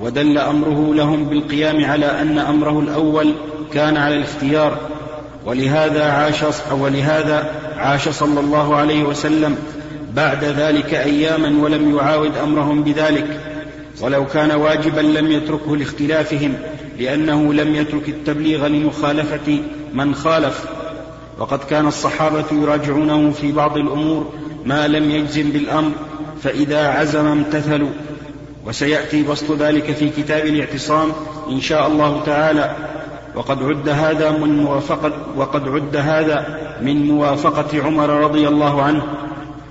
ودل 0.00 0.38
أمره 0.38 0.94
لهم 0.94 1.24
بالقيام 1.24 1.84
على 1.84 2.06
أن 2.06 2.38
أمره 2.38 2.80
الأول 2.80 3.34
كان 3.72 3.96
على 3.96 4.16
الاختيار 4.16 4.78
ولهذا 5.46 6.04
عاش 6.04 6.44
ولهذا 6.72 7.50
عاش 7.76 8.08
صلى 8.08 8.40
الله 8.40 8.76
عليه 8.76 9.04
وسلم 9.04 9.56
بعد 10.14 10.44
ذلك 10.44 10.94
أياما 10.94 11.64
ولم 11.64 11.96
يعاود 11.96 12.36
أمرهم 12.36 12.82
بذلك. 12.82 13.40
ولو 14.00 14.26
كان 14.26 14.50
واجبا 14.50 15.00
لم 15.00 15.32
يتركه 15.32 15.76
لاختلافهم 15.76 16.54
لأنه 16.98 17.54
لم 17.54 17.74
يترك 17.74 18.08
التبليغ 18.08 18.66
لمخالفة 18.66 19.58
من 19.94 20.14
خالف. 20.14 20.64
وقد 21.38 21.58
كان 21.58 21.86
الصحابة 21.86 22.44
يراجعونه 22.52 23.30
في 23.30 23.52
بعض 23.52 23.76
الأمور 23.76 24.32
ما 24.64 24.88
لم 24.88 25.10
يجزم 25.10 25.50
بالأمر 25.50 25.90
فإذا 26.42 26.88
عزم 26.88 27.26
امتثلوا. 27.26 27.90
وسيأتي 28.66 29.22
بسط 29.22 29.52
ذلك 29.52 29.92
في 29.92 30.10
كتاب 30.10 30.46
الاعتصام 30.46 31.12
إن 31.50 31.60
شاء 31.60 31.86
الله 31.86 32.22
تعالى. 32.26 32.76
وقد 33.34 33.62
عد 33.62 33.88
هذا 33.88 34.30
من 34.30 34.56
موافقة 34.56 35.12
وقد 35.36 35.68
عد 35.68 35.96
هذا 35.96 36.58
من 36.82 37.06
موافقة 37.06 37.84
عمر 37.84 38.08
رضي 38.08 38.48
الله 38.48 38.82
عنه. 38.82 39.02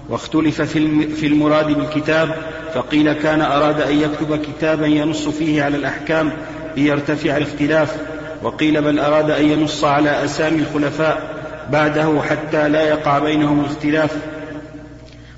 واختلف 0.09 0.61
في 0.61 1.27
المراد 1.27 1.67
بالكتاب 1.67 2.35
فقيل 2.73 3.13
كان 3.13 3.41
أراد 3.41 3.81
أن 3.81 3.99
يكتب 3.99 4.35
كتابا 4.35 4.85
ينص 4.85 5.27
فيه 5.27 5.63
على 5.63 5.77
الأحكام 5.77 6.31
ليرتفع 6.77 7.37
الاختلاف. 7.37 8.12
وقيل 8.43 8.81
بل 8.81 8.99
أراد 8.99 9.31
أن 9.31 9.45
ينص 9.45 9.83
على 9.83 10.25
أسامي 10.25 10.59
الخلفاء 10.59 11.43
بعده 11.71 12.21
حتى 12.21 12.69
لا 12.69 12.81
يقع 12.81 13.19
بينهم 13.19 13.59
الاختلاف 13.59 14.17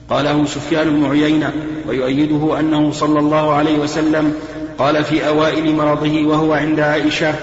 قاله 0.10 0.46
سفيان 0.46 0.89
بن 0.89 1.06
عيينة 1.06 1.54
ويؤيده 1.88 2.60
أنه 2.60 2.91
صلى 2.91 3.20
الله 3.20 3.54
عليه 3.54 3.80
وسلم 3.80 4.34
قال 4.78 5.04
في 5.04 5.28
أوائل 5.28 5.76
مرضه 5.76 6.26
وهو 6.28 6.54
عند 6.54 6.80
عائشة 6.80 7.34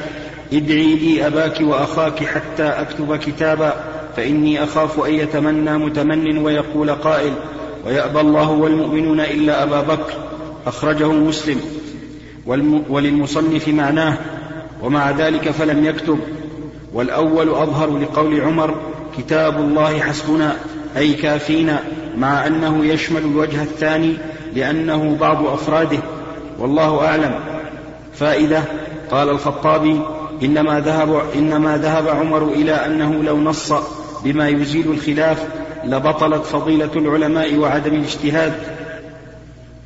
ادعي 0.53 0.95
لي 0.95 1.27
أباك 1.27 1.61
وأخاك 1.61 2.25
حتى 2.25 2.63
أكتب 2.63 3.17
كتابا 3.17 3.75
فإني 4.17 4.65
أخاف 4.65 5.01
أن 5.01 5.15
يتمنى 5.15 5.79
متمن 5.79 6.39
ويقول 6.39 6.91
قائل 6.91 7.33
ويأبى 7.87 8.21
الله 8.21 8.51
والمؤمنون 8.51 9.21
إلا 9.21 9.63
أبا 9.63 9.81
بكر. 9.81 10.13
أخرجه 10.67 11.13
مسلم. 11.13 11.61
وللمصنف 12.89 13.69
معناه 13.69 14.19
ومع 14.83 15.11
ذلك 15.11 15.51
فلم 15.51 15.85
يكتب. 15.85 16.19
والأول 16.95 17.49
أظهر 17.49 17.99
لقول 17.99 18.41
عمر 18.41 18.75
كتاب 19.19 19.61
الله 19.61 20.01
حسبنا 20.01 20.57
أي 20.97 21.13
كافينا 21.13 21.81
مع 22.17 22.47
أنه 22.47 22.85
يشمل 22.85 23.23
الوجه 23.23 23.63
الثاني 23.63 24.15
لأنه 24.55 25.17
بعض 25.21 25.47
أفراده. 25.47 25.99
والله 26.59 27.07
أعلم. 27.07 27.35
فائدة 28.15 28.63
قال 29.11 29.29
الخطابي 29.29 30.01
إنما 30.43 30.81
ذهب, 30.81 31.23
إنما 31.35 31.77
ذهب 31.77 32.09
عمر 32.09 32.49
إلى 32.49 32.73
أنه 32.73 33.23
لو 33.23 33.37
نص 33.37 33.73
بما 34.25 34.49
يزيل 34.49 34.91
الخلاف 34.91 35.47
لبطلت 35.85 36.45
فضيلة 36.45 36.91
العلماء 36.97 37.57
وعدم 37.57 37.95
الاجتهاد 37.95 38.53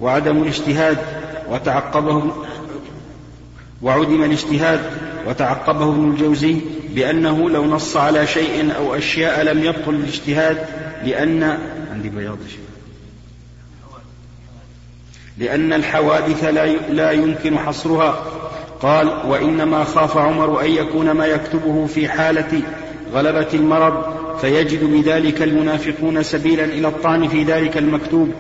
وعدم 0.00 0.42
الاجتهاد 0.42 0.98
وتعقبه 1.50 2.22
وعدم 3.82 4.22
الاجتهاد 4.24 4.80
وتعقبه 5.28 5.84
ابن 5.84 6.10
الجوزي 6.10 6.56
بأنه 6.94 7.50
لو 7.50 7.64
نص 7.64 7.96
على 7.96 8.26
شيء 8.26 8.76
أو 8.76 8.94
أشياء 8.94 9.42
لم 9.42 9.64
يبطل 9.64 9.94
الاجتهاد 9.94 10.58
لأن 11.04 11.58
عندي 11.92 12.08
بياض 12.08 12.38
لأن 15.38 15.72
الحوادث 15.72 16.44
لا 16.90 17.10
يمكن 17.10 17.58
حصرها. 17.58 18.24
قال 18.82 19.08
وإنما 19.28 19.84
خاف 19.84 20.16
عمر 20.16 20.60
أن 20.60 20.70
يكون 20.70 21.10
ما 21.10 21.26
يكتبه 21.26 21.86
في 21.86 22.08
حالة 22.08 22.62
غلبة 23.12 23.46
المرض 23.54 24.04
فيجد 24.40 24.84
بذلك 24.84 25.42
المنافقون 25.42 26.22
سبيلا 26.22 26.64
إلى 26.64 26.88
الطعن 26.88 27.28
في 27.28 27.42
ذلك 27.42 27.76
المكتوب 27.76 28.30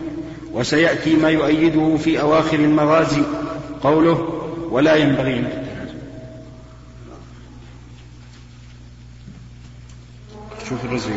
وسيأتي 0.52 1.16
ما 1.16 1.30
يؤيده 1.30 1.96
في 1.96 2.20
أواخر 2.20 2.58
المغازي. 2.58 3.22
قوله 3.82 4.35
ولا 4.70 4.96
ينبغي 4.96 5.44
شوف 10.68 10.84
الرزق 10.84 11.10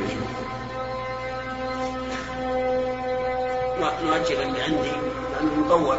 نؤجل 4.05 4.41
اللي 4.41 4.61
عندي 4.61 4.91
لأنه 5.31 5.55
مطول. 5.65 5.97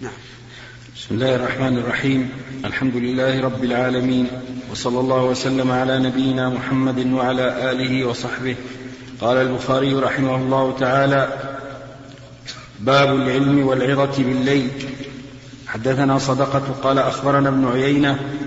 نعم. 0.00 0.12
بسم 0.96 1.14
الله 1.14 1.34
الرحمن 1.34 1.78
الرحيم. 1.78 2.30
الحمد 2.64 2.96
لله 2.96 3.40
رب 3.40 3.64
العالمين 3.64 4.26
وصلى 4.70 5.00
الله 5.00 5.24
وسلم 5.24 5.70
على 5.70 5.98
نبينا 5.98 6.48
محمد 6.48 7.12
وعلى 7.12 7.70
آله 7.70 8.04
وصحبه. 8.04 8.56
قال 9.20 9.36
البخاري 9.36 9.94
رحمه 9.94 10.36
الله 10.36 10.76
تعالى 10.78 11.51
باب 12.82 13.14
العلم 13.14 13.66
والعظة 13.66 14.22
بالليل. 14.22 14.70
حدثنا 15.66 16.18
صدقة 16.18 16.72
قال 16.82 16.98
أخبرنا 16.98 17.48
ابن 17.48 17.68
عيينة. 17.68 18.38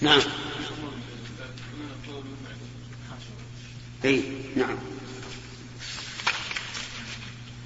نعم. 0.00 0.20
إي 4.04 4.22
نعم. 4.56 4.76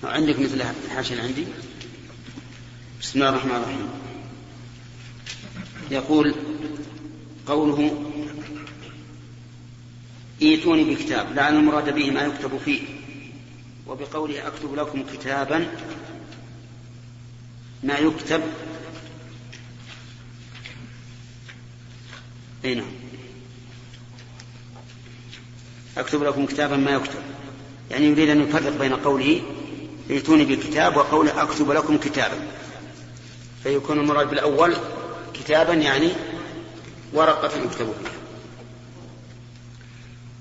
عندك 0.04 0.38
مثل 0.38 0.62
الحاشية 0.86 1.22
عندي؟ 1.22 1.46
بسم 3.00 3.18
الله 3.18 3.28
الرحمن 3.28 3.56
الرحيم. 3.56 3.88
يقول 5.90 6.34
قوله 7.46 8.04
ائتوني 10.42 10.84
بكتاب 10.84 11.34
لعل 11.34 11.56
المراد 11.56 11.94
به 11.94 12.10
ما 12.10 12.20
يكتب 12.22 12.58
فيه. 12.64 12.91
وبقوله 13.86 14.46
أكتب 14.46 14.74
لكم 14.74 15.04
كتابا 15.12 15.66
ما 17.82 17.98
يكتب. 17.98 18.42
أي 22.64 22.74
نعم. 22.74 22.90
أكتب 25.98 26.22
لكم 26.22 26.46
كتابا 26.46 26.76
ما 26.76 26.90
يكتب. 26.90 27.22
يعني 27.90 28.06
يريد 28.06 28.28
أن 28.28 28.40
يفرق 28.42 28.78
بين 28.78 28.96
قوله 28.96 29.42
ائتوني 30.10 30.44
بالكتاب 30.44 30.96
وقوله 30.96 31.42
أكتب 31.42 31.70
لكم 31.70 31.98
كتابا. 31.98 32.46
فيكون 33.62 33.98
المراد 33.98 34.30
بالأول 34.30 34.76
كتابا 35.34 35.74
يعني 35.74 36.08
ورقة 37.12 37.56
يكتب 37.56 37.70
فيها 37.70 38.11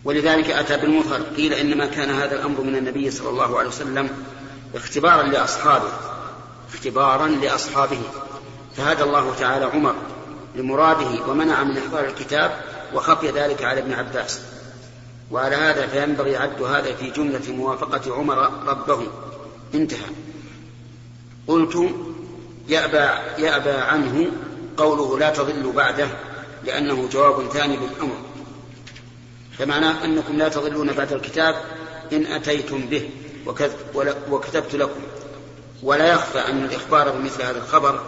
ولذلك 0.05 0.49
أتى 0.49 0.77
بالمظهر 0.77 1.21
قيل 1.21 1.53
إنما 1.53 1.85
كان 1.85 2.09
هذا 2.09 2.35
الأمر 2.35 2.61
من 2.61 2.75
النبي 2.75 3.11
صلى 3.11 3.29
الله 3.29 3.59
عليه 3.59 3.69
وسلم 3.69 4.09
اختبارا 4.75 5.23
لأصحابه 5.23 5.91
اختبارا 6.73 7.27
لأصحابه. 7.27 8.01
فهدى 8.77 9.03
الله 9.03 9.35
تعالى 9.39 9.65
عمر 9.65 9.95
لمراده 10.55 11.27
ومنع 11.27 11.63
من 11.63 11.77
إحضار 11.77 12.05
الكتاب 12.05 12.61
وخفي 12.93 13.29
ذلك 13.29 13.63
على 13.63 13.79
ابن 13.79 13.93
عباس. 13.93 14.41
وعلى 15.31 15.55
هذا 15.55 15.87
فينبغي 15.87 16.37
عد 16.37 16.61
هذا 16.61 16.93
في 16.95 17.09
جملة 17.09 17.51
موافقة 17.51 18.15
عمر 18.15 18.37
ربه. 18.67 19.07
انتهى. 19.73 20.09
قلت 21.47 21.75
يأبى, 22.67 23.09
يأبى 23.43 23.71
عنه 23.71 24.31
قوله 24.77 25.19
لا 25.19 25.29
تضلوا 25.29 25.73
بعده 25.73 26.07
لأنه 26.63 27.09
جواب 27.11 27.47
ثاني 27.47 27.77
بالأمر. 27.77 28.15
فمعناه 29.61 30.05
أنكم 30.05 30.37
لا 30.37 30.49
تضلون 30.49 30.91
بعد 30.91 31.13
الكتاب 31.13 31.55
إن 32.13 32.25
أتيتم 32.25 32.81
به 32.81 33.09
وكتبت 34.29 34.75
لكم. 34.75 34.99
ولا 35.83 36.13
يخفى 36.13 36.39
أن 36.39 36.63
الإخبار 36.65 37.11
بمثل 37.11 37.41
هذا 37.41 37.57
الخبر 37.57 38.01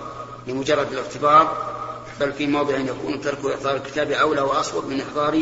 لمجرد 0.48 0.92
الاختبار 0.92 1.74
بل 2.20 2.34
في 2.34 2.48
موضع 2.48 2.78
يكون 2.78 3.22
ترك 3.22 3.46
إحضار 3.46 3.76
الكتاب 3.76 4.12
أولى 4.12 4.42
وأصوب 4.42 4.86
من 4.86 5.02
إحضار 5.02 5.42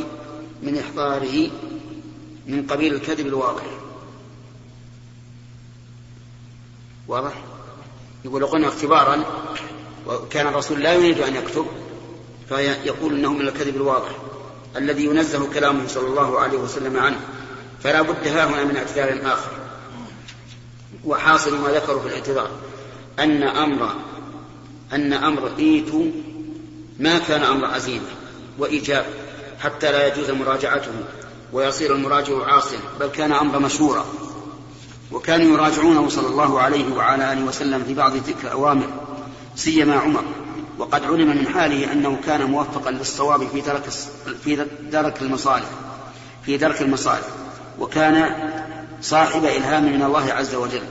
من 0.63 0.78
إحضاره 0.78 1.50
من 2.47 2.67
قبيل 2.67 2.93
الكذب 2.93 3.28
الواضح 3.28 3.63
واضح؟ 7.08 7.43
يقول 8.26 8.45
قلنا 8.45 8.67
اختبارا 8.67 9.24
وكان 10.08 10.47
الرسول 10.47 10.80
لا 10.80 10.93
يريد 10.93 11.19
أن 11.19 11.36
يكتب 11.36 11.65
فيقول 12.50 13.13
إنه 13.13 13.34
من 13.34 13.47
الكذب 13.47 13.76
الواضح 13.76 14.30
الذي 14.77 15.05
ينزه 15.05 15.53
كلامه 15.53 15.88
صلى 15.88 16.07
الله 16.07 16.39
عليه 16.39 16.57
وسلم 16.57 16.97
عنه. 16.97 17.19
فلا 17.84 18.01
بد 18.01 18.27
ها 18.27 18.45
هنا 18.45 18.63
من 18.63 18.77
اعتذار 18.77 19.34
آخر. 19.34 19.51
وحاصل 21.05 21.57
ما 21.57 21.69
ذكروا 21.69 22.01
في 22.01 22.07
الاعتذار. 22.07 22.49
أن 23.19 23.43
أمر 23.43 23.95
أن 24.93 25.13
أمر 25.13 25.51
إيتوا 25.60 26.05
ما 26.99 27.19
كان 27.19 27.43
أمر 27.43 27.65
عزيمة 27.65 28.05
وإيجاب 28.57 29.05
حتى 29.60 29.91
لا 29.91 30.07
يجوز 30.07 30.31
مراجعته 30.31 30.91
ويصير 31.53 31.95
المراجع 31.95 32.45
عاصيا 32.45 32.79
بل 32.99 33.07
كان 33.07 33.31
أمر 33.31 33.60
مشهورا 33.60 34.05
وكانوا 35.12 35.53
يراجعونه 35.53 36.10
صلى 36.10 36.27
الله 36.27 36.60
عليه 36.60 36.93
وعلى 36.93 37.34
آله 37.34 37.43
وسلم 37.43 37.84
في 37.84 37.93
بعض 37.93 38.12
تلك 38.12 38.38
الأوامر 38.43 38.88
سيما 39.55 39.95
عمر. 39.95 40.23
وقد 40.77 41.03
علم 41.03 41.27
من 41.27 41.47
حاله 41.47 41.91
أنه 41.91 42.17
كان 42.25 42.43
موفقا 42.43 42.91
للصواب 42.91 43.47
في 43.47 43.62
درك 43.62 43.89
في 44.43 44.65
درك 44.91 45.21
المصالح 45.21 45.69
في 46.45 46.57
درك 46.57 46.81
المصالح 46.81 47.27
وكان 47.79 48.36
صاحب 49.01 49.45
إلهام 49.45 49.84
من 49.84 50.03
الله 50.03 50.34
عز 50.34 50.55
وجل. 50.55 50.81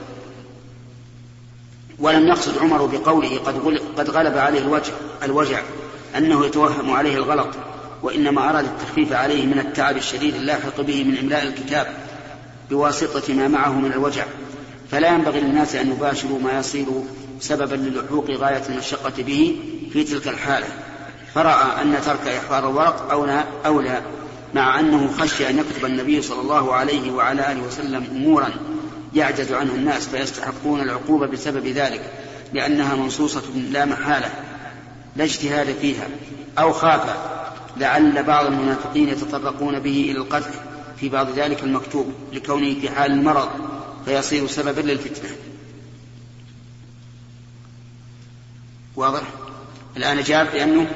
ولم 1.99 2.27
يقصد 2.27 2.57
عمر 2.57 2.85
بقوله 2.85 3.37
قد 3.37 3.79
قد 3.97 4.09
غلب 4.09 4.37
عليه 4.37 4.59
الوجه 4.59 4.93
الوجع 5.23 5.61
أنه 6.17 6.45
يتوهم 6.45 6.91
عليه 6.91 7.15
الغلط 7.15 7.49
وإنما 8.03 8.49
أراد 8.49 8.65
التخفيف 8.65 9.13
عليه 9.13 9.45
من 9.45 9.59
التعب 9.59 9.97
الشديد 9.97 10.35
اللاحق 10.35 10.81
به 10.81 11.03
من 11.03 11.17
إملاء 11.17 11.43
الكتاب 11.43 11.87
بواسطة 12.69 13.33
ما 13.33 13.47
معه 13.47 13.79
من 13.79 13.91
الوجع. 13.91 14.25
فلا 14.91 15.07
ينبغي 15.07 15.39
للناس 15.39 15.75
أن 15.75 15.91
يباشروا 15.91 16.39
ما 16.39 16.59
يصير 16.59 16.85
سببا 17.41 17.75
للحوق 17.75 18.31
غاية 18.31 18.63
المشقة 18.69 19.23
به 19.23 19.59
في 19.93 20.03
تلك 20.03 20.27
الحالة. 20.27 20.67
فرأى 21.33 21.81
أن 21.81 21.97
ترك 22.05 22.27
إحضار 22.27 22.69
الورق 22.69 23.11
أولى, 23.11 23.43
أولى 23.65 24.01
مع 24.53 24.79
أنه 24.79 25.11
خشي 25.17 25.49
أن 25.49 25.59
يكتب 25.59 25.85
النبي 25.85 26.21
صلى 26.21 26.41
الله 26.41 26.73
عليه 26.73 27.11
وعلى 27.11 27.51
آله 27.51 27.61
وسلم 27.61 28.03
أمورا 28.11 28.49
يعجز 29.15 29.53
عنه 29.53 29.73
الناس 29.75 30.07
فيستحقون 30.07 30.81
العقوبة 30.81 31.27
بسبب 31.27 31.67
ذلك 31.67 32.13
لأنها 32.53 32.95
منصوصة 32.95 33.41
لا 33.71 33.85
محالة 33.85 34.29
لا 35.15 35.23
اجتهاد 35.23 35.75
فيها 35.81 36.07
أو 36.59 36.73
خاف. 36.73 37.01
لعل 37.77 38.23
بعض 38.23 38.45
المنافقين 38.45 39.09
يتطرقون 39.09 39.79
به 39.79 40.11
إلى 40.11 40.17
القتل 40.17 40.51
في 40.99 41.09
بعض 41.09 41.29
ذلك 41.29 41.63
المكتوب 41.63 42.13
لكونه 42.33 42.79
في 42.79 42.89
حال 42.89 43.11
المرض 43.11 43.49
فيصير 44.05 44.47
سببا 44.47 44.81
للفتنة. 44.81 45.29
واضح؟ 49.01 49.21
الآن 49.97 50.23
جاب 50.23 50.47
بأنه 50.53 50.87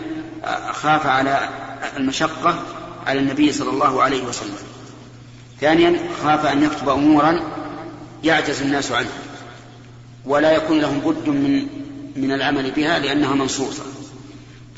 خاف 0.72 1.08
على 1.08 1.50
المشقة 1.98 2.60
على 3.08 3.20
النبي 3.20 3.52
صلى 3.52 3.70
الله 3.70 4.04
عليه 4.04 4.24
وسلم. 4.24 4.58
ثانيا 5.62 6.00
خاف 6.24 6.46
أن 6.46 6.63
يكتب 6.63 6.89
أمورا 6.89 7.39
يعجز 8.24 8.62
الناس 8.62 8.91
عنها 8.91 9.10
ولا 10.26 10.52
يكون 10.52 10.80
لهم 10.80 11.00
بد 11.00 11.30
من 11.30 11.68
من 12.15 12.32
العمل 12.32 12.72
بها 12.72 13.00
لأنها 13.00 13.36
منصوصة. 13.36 13.84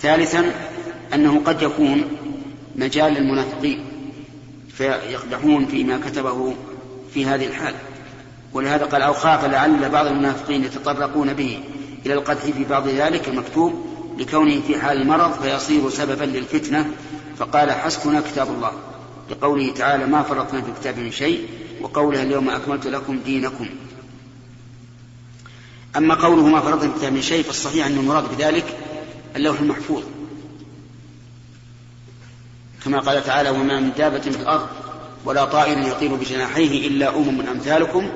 ثالثا 0.02 0.52
أنه 1.14 1.42
قد 1.46 1.62
يكون 1.62 2.04
مجال 2.76 3.14
للمنافقين 3.14 3.86
فيقدحون 4.74 5.66
فيما 5.66 6.00
كتبه 6.06 6.54
في 7.14 7.26
هذه 7.26 7.48
الحال. 7.48 7.74
ولهذا 8.54 8.86
قال 8.86 9.02
أو 9.02 9.14
خاف 9.14 9.46
لعل 9.46 9.90
بعض 9.90 10.06
المنافقين 10.06 10.64
يتطرقون 10.64 11.34
به. 11.34 11.60
إلى 12.08 12.14
القدح 12.14 12.42
في 12.42 12.64
بعض 12.64 12.88
ذلك 12.88 13.28
المكتوب 13.28 13.86
لكونه 14.18 14.62
في 14.68 14.80
حال 14.80 15.02
المرض 15.02 15.42
فيصير 15.42 15.90
سببا 15.90 16.24
للفتنة 16.24 16.92
فقال 17.38 17.72
حسبنا 17.72 18.22
كتاب 18.22 18.48
الله. 18.48 18.72
لقوله 19.32 19.74
تعالى 19.74 20.06
ما 20.06 20.24
فرطنا 20.24 20.62
في 20.62 20.70
الكتاب 20.70 20.98
من 20.98 21.12
شيء 21.12 21.48
وقوله 21.82 22.24
اليوم 22.24 22.50
أكملت 22.50 22.88
لكم 22.88 23.20
دينكم. 23.26 23.70
أما 25.98 26.16
قوله 26.16 26.48
ما 26.48 26.60
فرطنا 26.60 26.80
في 26.80 26.96
الكتاب 26.96 27.14
من 27.14 27.22
شيء 27.22 27.44
فالصحيح 27.44 27.86
أن 27.86 27.98
المراد 27.98 28.36
بذلك 28.38 28.78
اللوح 29.36 29.60
المحفوظ. 29.60 30.04
كما 32.86 33.00
قال 33.00 33.24
تعالى 33.24 33.50
وما 33.50 33.80
من 33.80 33.92
دابة 33.98 34.20
في 34.20 34.40
الأرض 34.40 34.68
ولا 35.26 35.46
طائر 35.46 35.88
يطير 35.88 36.16
بجناحيه 36.16 36.88
إلا 36.88 37.18
أمم 37.18 37.42
لأمثالكم 37.42 38.10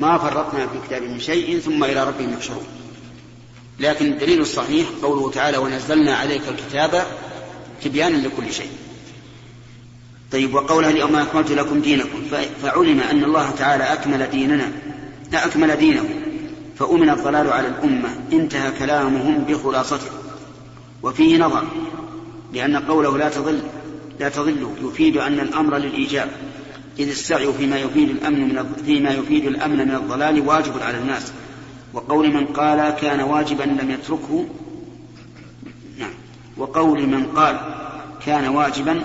ما 0.00 0.18
فرطنا 0.18 0.66
في 0.66 0.76
الكتاب 0.76 1.02
من 1.02 1.20
شيء 1.20 1.58
ثم 1.58 1.84
إلى 1.84 2.04
ربهم 2.04 2.32
يحشرون. 2.32 2.64
لكن 3.82 4.06
الدليل 4.06 4.40
الصحيح 4.40 4.86
قوله 5.02 5.30
تعالى 5.30 5.58
ونزلنا 5.58 6.14
عليك 6.14 6.42
الكتاب 6.48 7.06
تبيانا 7.84 8.16
لكل 8.16 8.52
شيء. 8.52 8.70
طيب 10.32 10.54
وقولها 10.54 10.90
اليوم 10.90 11.16
أكملت 11.16 11.50
لكم 11.50 11.80
دينكم 11.80 12.22
فعلم 12.62 13.00
أن 13.00 13.24
الله 13.24 13.50
تعالى 13.50 13.84
أكمل 13.84 14.30
ديننا 14.30 14.72
لا 15.32 15.46
أكمل 15.46 15.76
دينه 15.76 16.04
فأمن 16.78 17.10
الضلال 17.10 17.52
على 17.52 17.68
الأمة 17.68 18.08
انتهى 18.32 18.70
كلامهم 18.78 19.44
بخلاصته. 19.44 20.10
وفيه 21.02 21.38
نظر 21.38 21.64
لأن 22.52 22.76
قوله 22.76 23.18
لا 23.18 23.28
تضل 23.28 23.60
لا 24.20 24.28
تضلوا 24.28 24.70
يفيد 24.82 25.16
أن 25.16 25.40
الأمر 25.40 25.76
للإيجاب 25.76 26.30
إذ 26.98 27.08
السعي 27.08 27.52
فيما 27.52 27.78
يفيد 27.78 28.10
الأمن 28.10 28.40
من 28.40 28.74
فيما 28.86 29.10
يفيد 29.10 29.46
الأمن 29.46 29.88
من 29.88 29.94
الضلال 29.94 30.48
واجب 30.48 30.82
على 30.82 30.98
الناس. 30.98 31.32
وقول 31.94 32.32
من 32.32 32.46
قال 32.46 32.90
كان 32.90 33.20
واجبا 33.20 33.62
لم 33.62 33.90
يتركه 33.90 34.46
نعم. 35.98 36.10
وقول 36.56 37.06
من 37.06 37.26
قال 37.26 37.60
كان 38.26 38.48
واجبا 38.48 39.02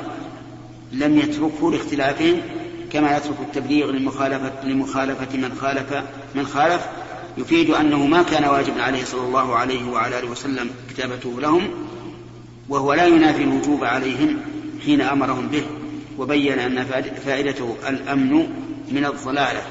لم 0.91 1.17
يتركه 1.19 1.71
لاختلافهم 1.71 2.41
كما 2.91 3.17
يترك 3.17 3.35
التبليغ 3.41 3.91
لمخالفة 3.91 4.65
لمخالفة 4.65 5.37
من 5.37 5.57
خالف 5.61 6.03
من 6.35 6.45
خالف 6.45 6.87
يفيد 7.37 7.69
أنه 7.69 8.05
ما 8.05 8.23
كان 8.23 8.45
واجبا 8.45 8.83
عليه 8.83 9.05
صلى 9.05 9.21
الله 9.21 9.55
عليه 9.55 9.89
وعلى 9.89 10.19
آله 10.19 10.31
وسلم 10.31 10.69
كتابته 10.89 11.41
لهم 11.41 11.69
وهو 12.69 12.93
لا 12.93 13.05
ينافي 13.05 13.43
الوجوب 13.43 13.83
عليهم 13.83 14.37
حين 14.85 15.01
أمرهم 15.01 15.47
به 15.47 15.63
وبين 16.17 16.59
أن 16.59 16.85
فائدته 17.25 17.75
الأمن 17.89 18.47
من 18.91 19.05
الضلالة 19.05 19.61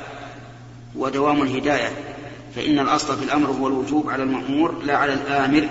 ودوام 0.96 1.42
الهداية. 1.42 2.15
فإن 2.56 2.78
الأصل 2.78 3.16
في 3.16 3.24
الأمر 3.24 3.50
هو 3.50 3.68
الوجوب 3.68 4.10
على 4.10 4.22
المأمور 4.22 4.82
لا 4.84 4.96
على 4.96 5.12
الآمر. 5.12 5.68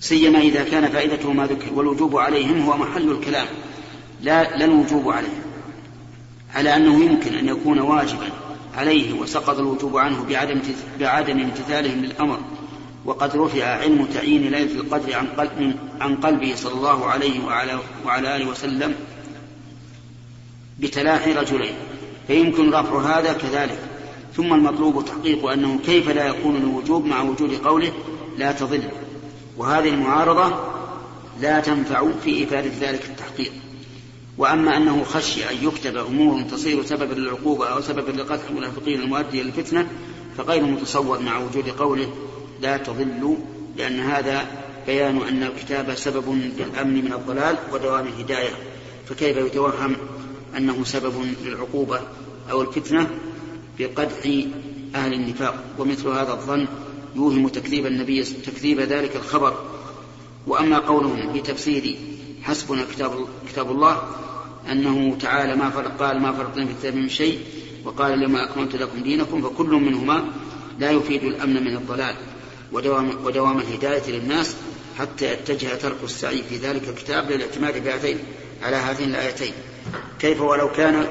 سيما 0.00 0.38
إذا 0.38 0.64
كان 0.64 0.88
فائدته 0.88 1.32
ما 1.32 1.46
ذكر 1.46 1.74
والوجوب 1.74 2.16
عليهم 2.16 2.62
هو 2.62 2.76
محل 2.76 3.10
الكلام 3.10 3.46
لا 4.22 4.56
لا 4.56 4.64
الوجوب 4.64 5.10
عليهم 5.10 5.42
على 6.54 6.76
أنه 6.76 7.04
يمكن 7.04 7.34
أن 7.34 7.48
يكون 7.48 7.78
واجبا 7.78 8.28
عليه 8.76 9.12
وسقط 9.12 9.58
الوجوب 9.58 9.96
عنه 9.96 10.24
بعدم 10.24 10.60
بعدم 11.00 11.40
امتثالهم 11.40 12.04
للأمر. 12.04 12.40
وقد 13.04 13.36
رفع 13.36 13.64
علم 13.64 14.04
تعيين 14.04 14.42
ليلة 14.42 14.80
القدر 14.80 15.14
عن 15.14 15.26
قلب 15.26 15.74
عن 16.00 16.16
قلبه 16.16 16.54
صلى 16.54 16.72
الله 16.72 17.06
عليه 17.06 17.44
وعلى 17.44 17.78
وعلى 18.06 18.36
آله 18.36 18.48
وسلم 18.48 18.94
بتلاحي 20.78 21.32
رجلين. 21.32 21.74
فيمكن 22.26 22.70
رفع 22.70 23.18
هذا 23.18 23.32
كذلك. 23.32 23.87
ثم 24.38 24.54
المطلوب 24.54 25.04
تحقيق 25.04 25.46
أنه 25.46 25.78
كيف 25.78 26.08
لا 26.08 26.26
يكون 26.26 26.56
الوجوب 26.56 27.04
مع 27.04 27.22
وجود 27.22 27.54
قوله 27.54 27.92
لا 28.36 28.52
تضل. 28.52 28.82
وهذه 29.56 29.88
المعارضة 29.88 30.54
لا 31.40 31.60
تنفع 31.60 32.10
في 32.24 32.44
إفادة 32.44 32.70
ذلك 32.80 33.04
التحقيق. 33.04 33.52
وأما 34.38 34.76
أنه 34.76 35.04
خشي 35.04 35.50
أن 35.50 35.56
يكتب 35.62 35.96
أمور 35.96 36.42
تصير 36.42 36.84
سببا 36.84 37.14
للعقوبة 37.14 37.66
أو 37.66 37.80
سببا 37.80 38.10
لقتل 38.10 38.48
المنافقين 38.50 39.00
المؤدية 39.00 39.42
للفتنة 39.42 39.88
فغير 40.36 40.64
متصور 40.64 41.18
مع 41.18 41.38
وجود 41.38 41.68
قوله 41.68 42.08
لا 42.60 42.76
تضلوا 42.76 43.36
لأن 43.76 44.00
هذا 44.00 44.46
بيان 44.86 45.22
أن 45.22 45.42
الكتاب 45.42 45.94
سبب 45.94 46.40
للأمن 46.58 47.04
من 47.04 47.12
الضلال 47.12 47.58
ودوام 47.72 48.06
الهداية. 48.06 48.50
فكيف 49.06 49.36
يتوهم 49.36 49.96
أنه 50.56 50.84
سبب 50.84 51.14
للعقوبة 51.44 52.00
أو 52.50 52.62
الفتنة؟ 52.62 53.10
بقدح 53.78 54.46
أهل 54.94 55.12
النفاق 55.14 55.64
ومثل 55.78 56.08
هذا 56.08 56.32
الظن 56.32 56.66
يوهم 57.16 57.48
تكذيب 57.48 57.86
النبي 57.86 58.22
تكذيب 58.22 58.80
ذلك 58.80 59.16
الخبر. 59.16 59.58
وأما 60.46 60.78
قولهم 60.78 61.32
بتفسير 61.32 61.96
حسبنا 62.42 62.84
كتاب, 62.92 63.26
كتاب 63.48 63.70
الله 63.70 64.02
أنه 64.70 65.16
تعالى 65.20 65.56
ما 65.56 65.70
فرق 65.70 65.96
قال 66.02 66.20
ما 66.20 66.32
فرقنا 66.32 66.64
في 66.64 66.72
الكتاب 66.72 66.94
من 66.94 67.08
شيء 67.08 67.38
وقال 67.84 68.20
لما 68.20 68.44
أكملت 68.44 68.76
لكم 68.76 69.02
دينكم 69.02 69.42
فكل 69.42 69.70
منهما 69.70 70.24
لا 70.78 70.90
يفيد 70.90 71.24
الأمن 71.24 71.64
من 71.64 71.76
الضلال. 71.76 72.14
ودوام, 72.72 73.10
ودوام 73.24 73.58
الهداية 73.58 74.10
للناس 74.10 74.56
حتى 74.98 75.32
يتجه 75.32 75.74
ترك 75.74 75.96
السعي 76.04 76.42
في 76.42 76.56
ذلك 76.56 76.88
الكتاب 76.88 77.30
للاعتماد 77.30 77.84
بهاتين 77.84 78.18
على 78.62 78.76
هاتين 78.76 79.10
الآيتين. 79.10 79.52
كيف 80.18 80.40
ولو 80.40 80.72
كان 80.72 81.06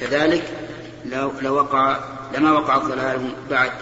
كذلك 0.00 0.69
لوقع 1.42 2.00
لما 2.34 2.52
وقع 2.52 2.76
الضلال 2.76 3.32
بعد 3.50 3.72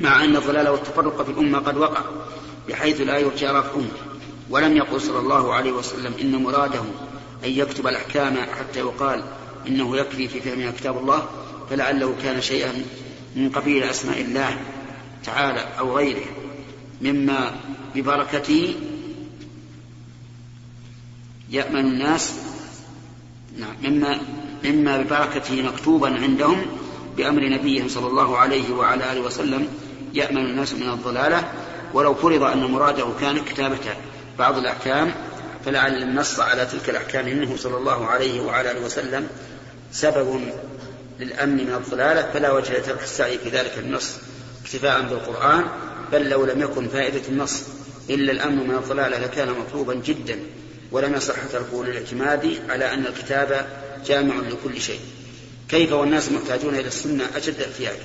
مع 0.00 0.24
أن 0.24 0.36
الضلال 0.36 0.68
والتفرق 0.68 1.22
في 1.22 1.30
الأمة 1.30 1.58
قد 1.58 1.76
وقع 1.76 2.02
بحيث 2.68 3.00
لا 3.00 3.18
يرجى 3.18 3.46
رفعه 3.46 3.84
ولم 4.50 4.76
يقل 4.76 5.00
صلى 5.00 5.18
الله 5.18 5.54
عليه 5.54 5.72
وسلم 5.72 6.14
إن 6.20 6.42
مراده 6.42 6.80
أن 7.44 7.50
يكتب 7.50 7.86
الأحكام 7.86 8.36
حتى 8.36 8.78
يقال 8.78 9.24
إنه 9.68 9.96
يكفي 9.96 10.28
في 10.28 10.40
فهمها 10.40 10.70
كتاب 10.70 10.98
الله 10.98 11.28
فلعله 11.70 12.14
كان 12.22 12.40
شيئا 12.40 12.72
من 13.36 13.50
قبيل 13.50 13.82
أسماء 13.82 14.20
الله 14.20 14.58
تعالى 15.24 15.66
أو 15.78 15.96
غيره. 15.96 16.24
مما 17.02 17.56
ببركته 17.94 18.74
يأمن 21.50 21.80
الناس 21.80 22.32
نعم 23.58 23.74
مما 23.82 24.20
مما 24.64 24.98
ببركته 24.98 25.62
مكتوبا 25.62 26.08
عندهم 26.08 26.66
بأمر 27.16 27.48
نبيهم 27.48 27.88
صلى 27.88 28.06
الله 28.06 28.38
عليه 28.38 28.74
وعلى 28.74 29.12
آله 29.12 29.20
وسلم 29.20 29.68
يأمن 30.14 30.46
الناس 30.46 30.74
من 30.74 30.88
الضلالة 30.90 31.52
ولو 31.94 32.14
فرض 32.14 32.42
أن 32.42 32.64
مراده 32.64 33.06
كان 33.20 33.44
كتابة 33.44 33.78
بعض 34.38 34.58
الأحكام 34.58 35.14
فلعل 35.64 36.02
النص 36.02 36.40
على 36.40 36.66
تلك 36.66 36.90
الأحكام 36.90 37.26
منه 37.26 37.56
صلى 37.56 37.76
الله 37.76 38.06
عليه 38.06 38.40
وعلى 38.40 38.70
آله 38.70 38.84
وسلم 38.84 39.26
سبب 39.92 40.40
للأمن 41.20 41.56
من 41.56 41.74
الضلالة 41.74 42.30
فلا 42.32 42.52
وجه 42.52 42.78
لترك 42.78 43.02
السعي 43.02 43.38
في 43.38 43.48
ذلك 43.48 43.78
النص 43.78 44.14
اكتفاء 44.62 45.00
بالقرآن 45.02 45.64
بل 46.12 46.28
لو 46.28 46.44
لم 46.44 46.62
يكن 46.62 46.88
فائدة 46.88 47.28
النص 47.28 47.62
إلا 48.10 48.32
الأمن 48.32 48.68
من 48.68 48.74
الضلالة 48.74 49.18
لكان 49.18 49.48
مطلوبا 49.48 49.94
جدا 49.94 50.38
ولم 50.92 51.14
يصح 51.14 51.34
تركه 51.52 51.84
للاعتماد 51.84 52.58
على 52.68 52.94
أن 52.94 53.06
الكتاب 53.06 53.66
جامع 54.06 54.34
لكل 54.34 54.80
شيء. 54.80 55.00
كيف 55.68 55.92
والناس 55.92 56.32
محتاجون 56.32 56.74
إلى 56.74 56.88
السنة 56.88 57.24
أشد 57.36 57.60
احتياج 57.60 57.96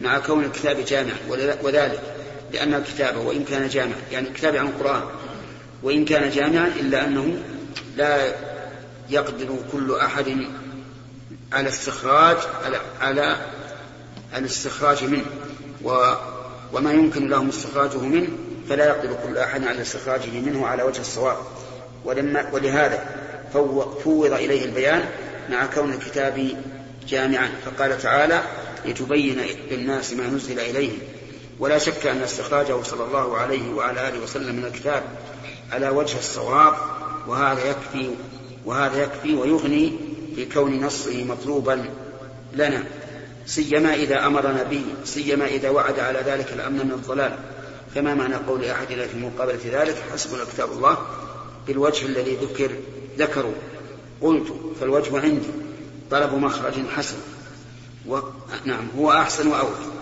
مع 0.00 0.18
كون 0.18 0.44
الكتاب 0.44 0.84
جامع 0.84 1.12
وذلك 1.62 2.00
لأن 2.52 2.74
الكتاب 2.74 3.16
وإن 3.16 3.44
كان 3.44 3.68
جامع 3.68 3.94
يعني 4.12 4.28
الكتاب 4.28 4.56
عن 4.56 4.66
القرآن. 4.66 5.02
وإن 5.82 6.04
كان 6.04 6.30
جامعا 6.30 6.66
إلا 6.66 7.04
أنه 7.04 7.42
لا 7.96 8.34
يقدر 9.10 9.56
كل 9.72 9.94
أحد 9.94 10.46
على 11.52 11.68
استخراج 11.68 12.36
على, 12.64 12.80
على 13.00 13.36
الاستخراج 14.36 15.04
منه. 15.04 15.26
و 15.84 16.14
وما 16.72 16.92
يمكن 16.92 17.28
لهم 17.28 17.48
استخراجه 17.48 17.98
منه 17.98 18.28
فلا 18.68 18.86
يقدر 18.86 19.16
كل 19.26 19.38
أحد 19.38 19.66
على 19.66 19.82
استخراجه 19.82 20.30
منه 20.30 20.66
على 20.66 20.82
وجه 20.82 21.00
الصواب. 21.00 21.36
ولما 22.04 22.48
ولهذا 22.52 23.04
فوض 24.04 24.32
إليه 24.32 24.64
البيان 24.64 25.04
مع 25.52 25.66
كون 25.66 25.92
الكتاب 25.92 26.48
جامعا. 27.08 27.50
فقال 27.64 27.98
تعالى 27.98 28.42
لتبين 28.86 29.40
للناس 29.70 30.12
ما 30.12 30.26
نزل 30.26 30.60
إليهم. 30.60 30.98
ولا 31.58 31.78
شك 31.78 32.06
أن 32.06 32.22
استخراجه 32.22 32.82
صلى 32.82 33.04
الله 33.04 33.36
عليه 33.36 33.74
وعلى 33.74 34.08
آله 34.08 34.22
وسلم 34.22 34.56
من 34.56 34.64
الكتاب 34.64 35.02
على 35.72 35.88
وجه 35.88 36.18
الصواب 36.18 36.74
وهذا 37.26 37.70
يكفي 37.70 38.10
وهذا 38.64 39.02
يكفي 39.02 39.34
ويغني 39.34 39.92
بكون 40.36 40.80
نصه 40.80 41.24
مطلوبا 41.24 41.84
لنا. 42.52 42.84
سيما 43.46 43.94
إذا 43.94 44.26
أمرنا 44.26 44.62
به 44.62 44.84
سيما 45.04 45.46
إذا 45.46 45.70
وعد 45.70 45.98
على 45.98 46.18
ذلك 46.26 46.52
الأمن 46.52 46.86
من 46.86 46.92
الضلال. 46.92 47.38
فما 47.94 48.14
معنى 48.14 48.34
قول 48.34 48.64
أحدنا 48.64 49.06
في 49.06 49.18
مقابلة 49.18 49.60
ذلك؟ 49.72 49.96
حسبنا 50.12 50.44
كتاب 50.44 50.72
الله 50.72 50.98
بالوجه 51.66 52.06
الذي 52.06 52.38
ذكر 52.42 52.70
ذكروا. 53.18 53.54
قلت 54.22 54.54
فالوجه 54.80 55.20
عندي. 55.20 55.48
طلب 56.10 56.34
مخرج 56.34 56.74
حسن. 56.96 57.16
و... 58.08 58.18
نعم 58.64 58.88
هو 58.98 59.12
أحسن 59.12 59.46
وأوفى 59.46 59.92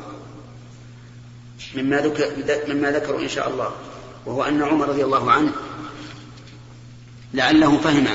مما, 1.75 1.97
ذكر 1.97 2.25
مما 2.69 2.91
ذكروا 2.91 3.21
إن 3.21 3.29
شاء 3.29 3.49
الله. 3.49 3.71
وهو 4.27 4.43
أن 4.43 4.63
عمر 4.63 4.89
رضي 4.89 5.05
الله 5.05 5.33
عنه 5.33 5.53
لعله 7.35 7.79
فهم 7.79 8.07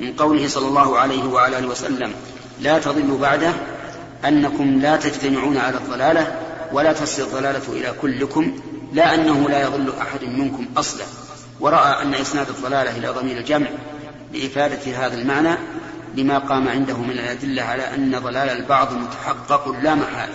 من 0.00 0.12
قوله 0.12 0.48
صلى 0.48 0.68
الله 0.68 0.98
عليه 0.98 1.24
وعلى 1.24 1.58
آله 1.58 1.68
وسلم 1.68 2.12
لا 2.60 2.78
تضلوا 2.78 3.18
بعده 3.18 3.52
أنكم 4.24 4.80
لا 4.80 4.96
تجتمعون 4.96 5.56
على 5.56 5.76
الضلالة 5.76 6.40
ولا 6.72 6.92
تصل 6.92 7.22
الضلالة 7.22 7.72
إلى 7.72 7.94
كلكم 8.02 8.60
لا 8.92 9.14
أنه 9.14 9.48
لا 9.48 9.62
يضل 9.62 9.92
أحد 10.00 10.24
منكم 10.24 10.66
أصلا. 10.76 11.04
ورأى 11.60 12.02
أن 12.02 12.14
إسناد 12.14 12.48
الضلالة 12.48 12.96
إلى 12.96 13.08
ضمير 13.08 13.38
الجمع. 13.38 13.68
لإفادة 14.32 15.06
هذا 15.06 15.14
المعنى 15.14 15.58
لما 16.14 16.38
قام 16.38 16.68
عنده 16.68 16.96
من 16.96 17.10
الأدلة 17.10 17.62
على 17.62 17.94
أن 17.94 18.18
ضلال 18.18 18.48
البعض 18.48 18.92
متحقق 18.92 19.68
لا 19.82 19.94
محالة 19.94 20.34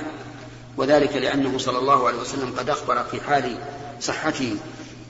وذلك 0.78 1.16
لأنه 1.16 1.58
صلى 1.58 1.78
الله 1.78 2.08
عليه 2.08 2.18
وسلم 2.18 2.54
قد 2.58 2.70
أخبر 2.70 3.04
في 3.04 3.22
حال 3.22 3.58
صحته 4.02 4.56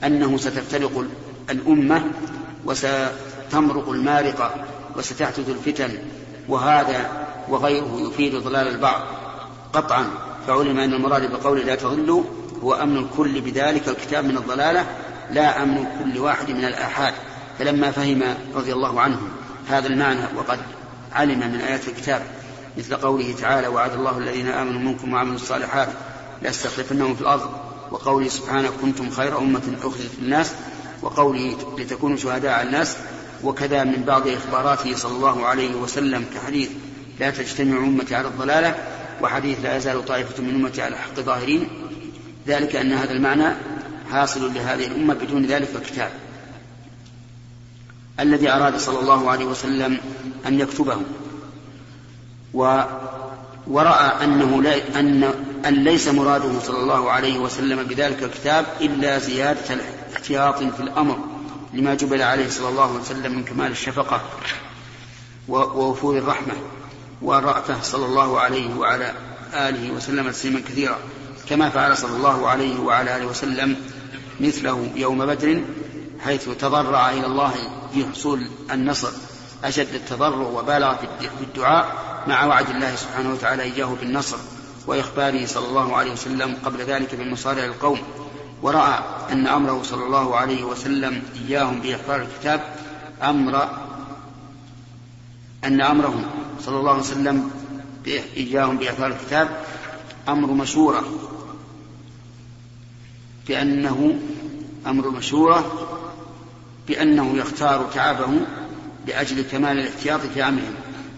أنه 0.04 0.38
ستفترق 0.38 1.04
الأمة 1.50 2.04
وستمرق 2.64 3.88
المارقة 3.88 4.54
وستحدث 4.96 5.48
الفتن 5.48 5.98
وهذا 6.48 7.26
وغيره 7.48 8.08
يفيد 8.08 8.36
ضلال 8.36 8.68
البعض. 8.68 9.00
قطعا 9.72 10.10
فعلم 10.46 10.78
أن 10.78 10.92
المراد 10.94 11.30
بقول 11.30 11.66
لا 11.66 11.74
تضلوا 11.74 12.22
هو 12.62 12.74
أمن 12.74 12.96
الكل 12.96 13.40
بذلك 13.40 13.88
الكتاب 13.88 14.24
من 14.24 14.36
الضلالة 14.36 14.86
لا 15.30 15.62
أمن 15.62 15.86
كل 15.98 16.18
واحد 16.18 16.50
من 16.50 16.64
الآحاد. 16.64 17.14
فلما 17.58 17.90
فهم 17.90 18.22
رضي 18.54 18.72
الله 18.72 19.00
عنه 19.00 19.18
هذا 19.68 19.86
المعنى 19.86 20.20
وقد 20.36 20.58
علم 21.12 21.38
من 21.38 21.60
آيات 21.60 21.88
الكتاب 21.88 22.22
مثل 22.78 22.96
قوله 22.96 23.34
تعالى 23.40 23.68
وعد 23.68 23.92
الله 23.92 24.18
الذين 24.18 24.48
آمنوا 24.48 24.80
منكم 24.80 25.12
وعملوا 25.12 25.34
الصالحات 25.34 25.88
ليستخلفنهم 26.42 27.14
في 27.14 27.20
الأرض 27.20 27.50
وقوله 27.90 28.28
سبحانه 28.28 28.70
كنتم 28.82 29.10
خير 29.10 29.38
أمة 29.38 29.76
أخرجت 29.82 30.10
للناس 30.22 30.52
وقوله 31.02 31.56
لتكونوا 31.78 32.16
شهداء 32.16 32.52
على 32.52 32.66
الناس 32.66 32.96
وكذا 33.44 33.84
من 33.84 34.04
بعض 34.06 34.28
إخباراته 34.28 34.96
صلى 34.96 35.12
الله 35.12 35.46
عليه 35.46 35.74
وسلم 35.74 36.24
كحديث 36.34 36.70
لا 37.20 37.30
تجتمع 37.30 37.78
أمتي 37.78 38.14
على 38.14 38.28
الضلالة 38.28 38.74
وحديث 39.22 39.58
لا 39.62 39.76
يزال 39.76 40.04
طائفة 40.04 40.42
من 40.42 40.54
أمتي 40.54 40.82
على 40.82 40.94
الحق 40.94 41.20
ظاهرين 41.20 41.68
ذلك 42.46 42.76
أن 42.76 42.92
هذا 42.92 43.12
المعنى 43.12 43.54
حاصل 44.10 44.54
لهذه 44.54 44.86
الأمة 44.86 45.14
بدون 45.14 45.46
ذلك 45.46 45.68
الكتاب 45.76 46.10
الذي 48.20 48.50
أراد 48.50 48.76
صلى 48.76 49.00
الله 49.00 49.30
عليه 49.30 49.44
وسلم 49.44 49.98
أن 50.46 50.60
يكتبه. 50.60 50.96
و 52.54 52.82
ورأى 53.66 54.24
أنه 54.24 54.62
لا 54.62 55.00
أن 55.00 55.34
أن 55.66 55.74
ليس 55.74 56.08
مراده 56.08 56.60
صلى 56.60 56.78
الله 56.78 57.10
عليه 57.10 57.38
وسلم 57.38 57.82
بذلك 57.82 58.22
الكتاب 58.22 58.66
إلا 58.80 59.18
زيادة 59.18 59.74
الاحتياط 59.74 60.58
في 60.58 60.80
الأمر 60.80 61.18
لما 61.74 61.94
جبل 61.94 62.22
عليه 62.22 62.48
صلى 62.48 62.68
الله 62.68 62.88
عليه 62.90 63.00
وسلم 63.00 63.34
من 63.36 63.44
كمال 63.44 63.70
الشفقة 63.70 64.20
ووفور 65.48 66.18
الرحمة 66.18 66.54
ورأته 67.22 67.82
صلى 67.82 68.06
الله 68.06 68.40
عليه 68.40 68.74
وعلى 68.74 69.12
آله 69.54 69.90
وسلم 69.90 70.30
تسليما 70.30 70.60
كثيرا 70.60 70.98
كما 71.48 71.70
فعل 71.70 71.96
صلى 71.96 72.16
الله 72.16 72.48
عليه 72.48 72.80
وعلى 72.80 73.16
آله 73.16 73.26
وسلم 73.26 73.76
مثله 74.40 74.90
يوم 74.96 75.26
بدر 75.26 75.62
حيث 76.24 76.48
تضرع 76.48 77.10
إلى 77.10 77.26
الله 77.26 77.54
في 77.94 78.06
حصول 78.06 78.46
النصر 78.72 79.10
أشد 79.64 79.94
التضرع 79.94 80.46
وبالغ 80.46 80.96
في 81.20 81.44
الدعاء 81.44 81.96
مع 82.26 82.44
وعد 82.44 82.70
الله 82.70 82.94
سبحانه 82.94 83.32
وتعالى 83.32 83.62
إياه 83.62 83.96
بالنصر 84.00 84.36
وإخباره 84.86 85.46
صلى 85.46 85.68
الله 85.68 85.96
عليه 85.96 86.12
وسلم 86.12 86.56
قبل 86.64 86.78
ذلك 86.78 87.14
بالمصارع 87.14 87.64
القوم 87.64 87.98
ورأى 88.62 88.98
أن 89.32 89.46
أمره 89.46 89.82
صلى 89.82 90.04
الله 90.04 90.36
عليه 90.36 90.64
وسلم 90.64 91.22
إياهم 91.48 91.80
بإحضار 91.80 92.22
الكتاب. 92.22 92.60
أمر 93.22 93.68
أن 95.64 95.80
أمرهم 95.80 96.24
صلى 96.60 96.76
الله 96.78 96.90
عليه 96.90 97.00
وسلم 97.00 97.50
إياهم 98.36 98.78
بإحضار 98.78 99.06
الكتاب 99.06 99.64
أمر 100.28 100.52
مشورة 100.52 101.04
بأنه 103.48 104.18
أمر 104.86 105.10
مشورة 105.10 105.83
بأنه 106.88 107.36
يختار 107.36 107.90
تعبه 107.94 108.40
لأجل 109.06 109.42
كمال 109.42 109.78
الاحتياط 109.78 110.20
في 110.20 110.48
أمرهم 110.48 110.74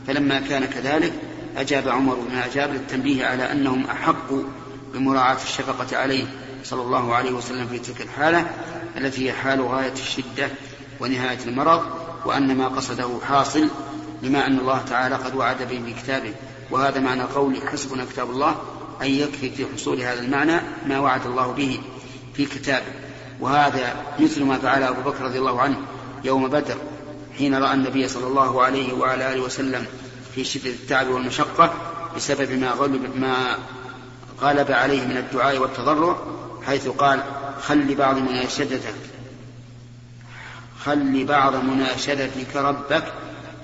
فلما 0.06 0.40
كان 0.40 0.64
كذلك 0.64 1.12
أجاب 1.56 1.88
عمر 1.88 2.14
بن 2.14 2.36
أجاب 2.36 2.72
للتنبيه 2.72 3.26
على 3.26 3.52
أنهم 3.52 3.84
أحق 3.84 4.32
بمراعاة 4.94 5.36
الشفقة 5.42 5.96
عليه 5.96 6.24
صلى 6.64 6.82
الله 6.82 7.14
عليه 7.14 7.30
وسلم 7.30 7.66
في 7.66 7.78
تلك 7.78 8.00
الحالة 8.00 8.50
التي 8.96 9.26
هي 9.26 9.32
حال 9.32 9.62
غاية 9.62 9.92
الشدة 9.92 10.48
ونهاية 11.00 11.38
المرض 11.46 11.82
وأن 12.24 12.56
ما 12.56 12.68
قصده 12.68 13.18
حاصل 13.28 13.68
لما 14.22 14.46
أن 14.46 14.58
الله 14.58 14.82
تعالى 14.82 15.14
قد 15.14 15.34
وعد 15.34 15.62
به 15.62 15.78
بكتابه. 15.86 16.34
وهذا 16.70 17.00
معنى 17.00 17.22
قول 17.22 17.68
حسبنا 17.68 18.04
كتاب 18.04 18.30
الله 18.30 18.56
أي 19.02 19.20
يكفي 19.20 19.50
في 19.50 19.66
حصول 19.74 20.00
هذا 20.00 20.20
المعنى 20.20 20.60
ما 20.86 20.98
وعد 20.98 21.26
الله 21.26 21.52
به 21.52 21.80
في 22.34 22.44
كتابه. 22.44 23.05
وهذا 23.40 23.96
مثل 24.18 24.44
ما 24.44 24.58
فعل 24.58 24.82
أبو 24.82 25.10
بكر 25.10 25.24
رضي 25.24 25.38
الله 25.38 25.60
عنه 25.60 25.76
يوم 26.24 26.48
بدر 26.48 26.76
حين 27.38 27.54
رأى 27.54 27.74
النبي 27.74 28.08
صلى 28.08 28.26
الله 28.26 28.62
عليه 28.62 28.92
وعلى 28.92 29.32
آله 29.32 29.40
وسلم 29.40 29.86
في 30.34 30.44
شدة 30.44 30.70
التعب 30.70 31.08
والمشقة 31.08 31.74
بسبب 32.16 32.52
ما 32.52 32.70
غلب 32.70 33.16
ما 33.16 33.58
غلب 34.42 34.72
عليه 34.72 35.06
من 35.06 35.16
الدعاء 35.16 35.58
والتضرع 35.58 36.16
حيث 36.66 36.88
قال 36.88 37.22
خل 37.62 37.94
بعض 37.94 38.18
مناشدتك 38.18 38.94
خل 40.84 41.24
بعض 41.24 41.56
مناشدتك 41.56 42.56
ربك 42.56 43.04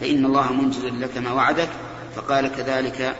فإن 0.00 0.26
الله 0.26 0.52
منزل 0.52 1.00
لك 1.00 1.18
ما 1.18 1.32
وعدك. 1.32 1.68
فقال 2.16 2.50
كذلك 2.56 3.16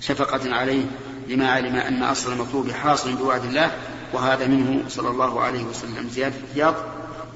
شفقة 0.00 0.54
عليه 0.54 0.84
لما 1.28 1.50
علم 1.50 1.76
أن 1.76 2.02
أصل 2.02 2.32
المطلوب 2.32 2.70
حاصل 2.70 3.14
بوعد 3.14 3.44
الله 3.44 3.70
وهذا 4.12 4.46
منه 4.46 4.82
صلى 4.88 5.08
الله 5.08 5.40
عليه 5.40 5.64
وسلم 5.64 6.08
زيادة 6.08 6.34
احتياط 6.48 6.74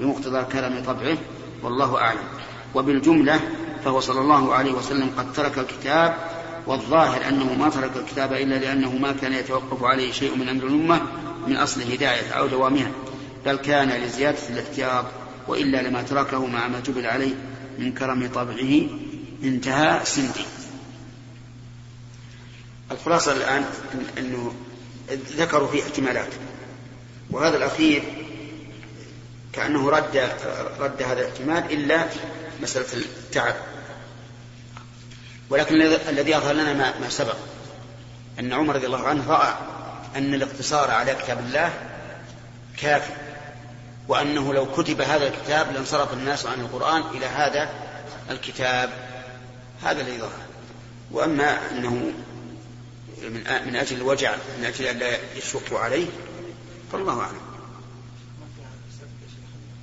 بمقتضى 0.01 0.45
كلام 0.53 0.83
طبعه 0.85 1.19
والله 1.63 1.99
أعلم. 1.99 2.29
وبالجملة 2.75 3.41
فهو 3.85 4.01
صلى 4.01 4.21
الله 4.21 4.55
عليه 4.55 4.73
وسلم 4.73 5.11
قد 5.19 5.33
ترك 5.33 5.59
الكتاب 5.59 6.15
والظاهر 6.67 7.29
أنه 7.29 7.55
ما 7.55 7.69
ترك 7.69 7.91
الكتاب 7.97 8.33
إلا 8.33 8.55
لأنه 8.55 8.93
ما 8.97 9.13
كان 9.13 9.33
يتوقف 9.33 9.85
عليه 9.85 10.13
شيء 10.13 10.37
من 10.37 10.49
أمر 10.49 10.67
الأمة 10.67 11.03
من 11.47 11.57
أصل 11.57 11.83
الهداية 11.83 12.31
أو 12.31 12.47
دوامها 12.47 12.91
بل 13.47 13.57
كان 13.57 13.89
لزيادة 13.89 14.39
الاحتياط 14.51 15.05
وإلا 15.49 15.83
لما 15.83 16.03
تركه 16.03 16.47
مع 16.47 16.69
ما 16.69 16.81
جبل 16.81 17.07
عليه 17.07 17.35
من 17.79 17.93
كرم 17.93 18.31
طبعه 18.35 18.89
انتهى 19.43 20.01
سندي. 20.05 20.45
الخلاصة 22.91 23.33
الآن 23.33 23.65
أنه 24.19 24.53
ذكروا 25.37 25.69
فيه 25.69 25.83
احتمالات. 25.83 26.29
وهذا 27.31 27.57
الأخير 27.57 28.03
كأنه 29.53 29.91
رد 29.91 30.31
رد 30.79 31.03
هذا 31.03 31.21
الاحتمال 31.21 31.73
إلا 31.73 32.07
مسألة 32.63 32.87
التعب. 32.93 33.55
ولكن 35.51 35.83
الذي 36.09 36.31
يظهر 36.31 36.53
لنا 36.53 36.73
ما, 36.73 36.99
ما 36.99 37.09
سبق 37.09 37.37
أن 38.39 38.53
عمر 38.53 38.75
رضي 38.75 38.87
الله 38.87 39.09
عنه 39.09 39.31
رأى 39.31 39.55
أن 40.17 40.35
الاقتصار 40.35 40.91
على 40.91 41.15
كتاب 41.15 41.39
الله 41.39 41.73
كافي 42.77 43.13
وأنه 44.09 44.55
لو 44.55 44.73
كتب 44.73 45.01
هذا 45.01 45.29
الكتاب 45.29 45.73
لانصرف 45.73 46.13
الناس 46.13 46.47
عن 46.47 46.61
القرآن 46.61 47.03
إلى 47.15 47.27
هذا 47.27 47.71
الكتاب. 48.31 48.91
هذا 49.83 50.01
الذي 50.01 50.19
ظهر. 50.19 50.47
وأما 51.13 51.71
أنه 51.71 52.13
من 53.67 53.77
أجل 53.77 53.97
الوجع 53.97 54.35
من 54.59 54.65
أجل 54.65 54.85
أن 54.85 54.99
لا 54.99 55.17
يشقوا 55.37 55.79
عليه 55.79 56.07
فالله 56.93 57.21
أعلم. 57.21 57.41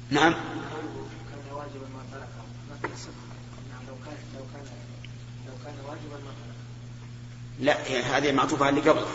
نعم. 0.10 0.36
لا 7.60 7.88
يعني 7.88 8.04
هذه 8.04 8.32
معطوفة 8.32 8.70
اللي 8.70 8.82
قبله 8.82 9.08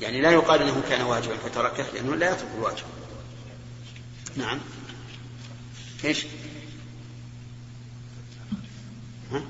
يعني 0.00 0.20
لا 0.20 0.30
يقال 0.30 0.62
إنه 0.62 0.82
كان 0.88 1.02
واجبا 1.02 1.36
فتركه 1.36 1.86
لأنه 1.94 2.14
لا 2.16 2.30
يترك 2.32 2.48
الواجب. 2.58 2.84
نعم. 4.36 4.58
إيش 6.04 6.26
ها؟ 9.32 9.42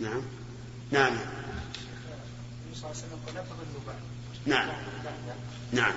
نعم 0.00 0.22
نعم. 0.92 1.12
نعم. 4.46 4.68
نعم. 5.72 5.92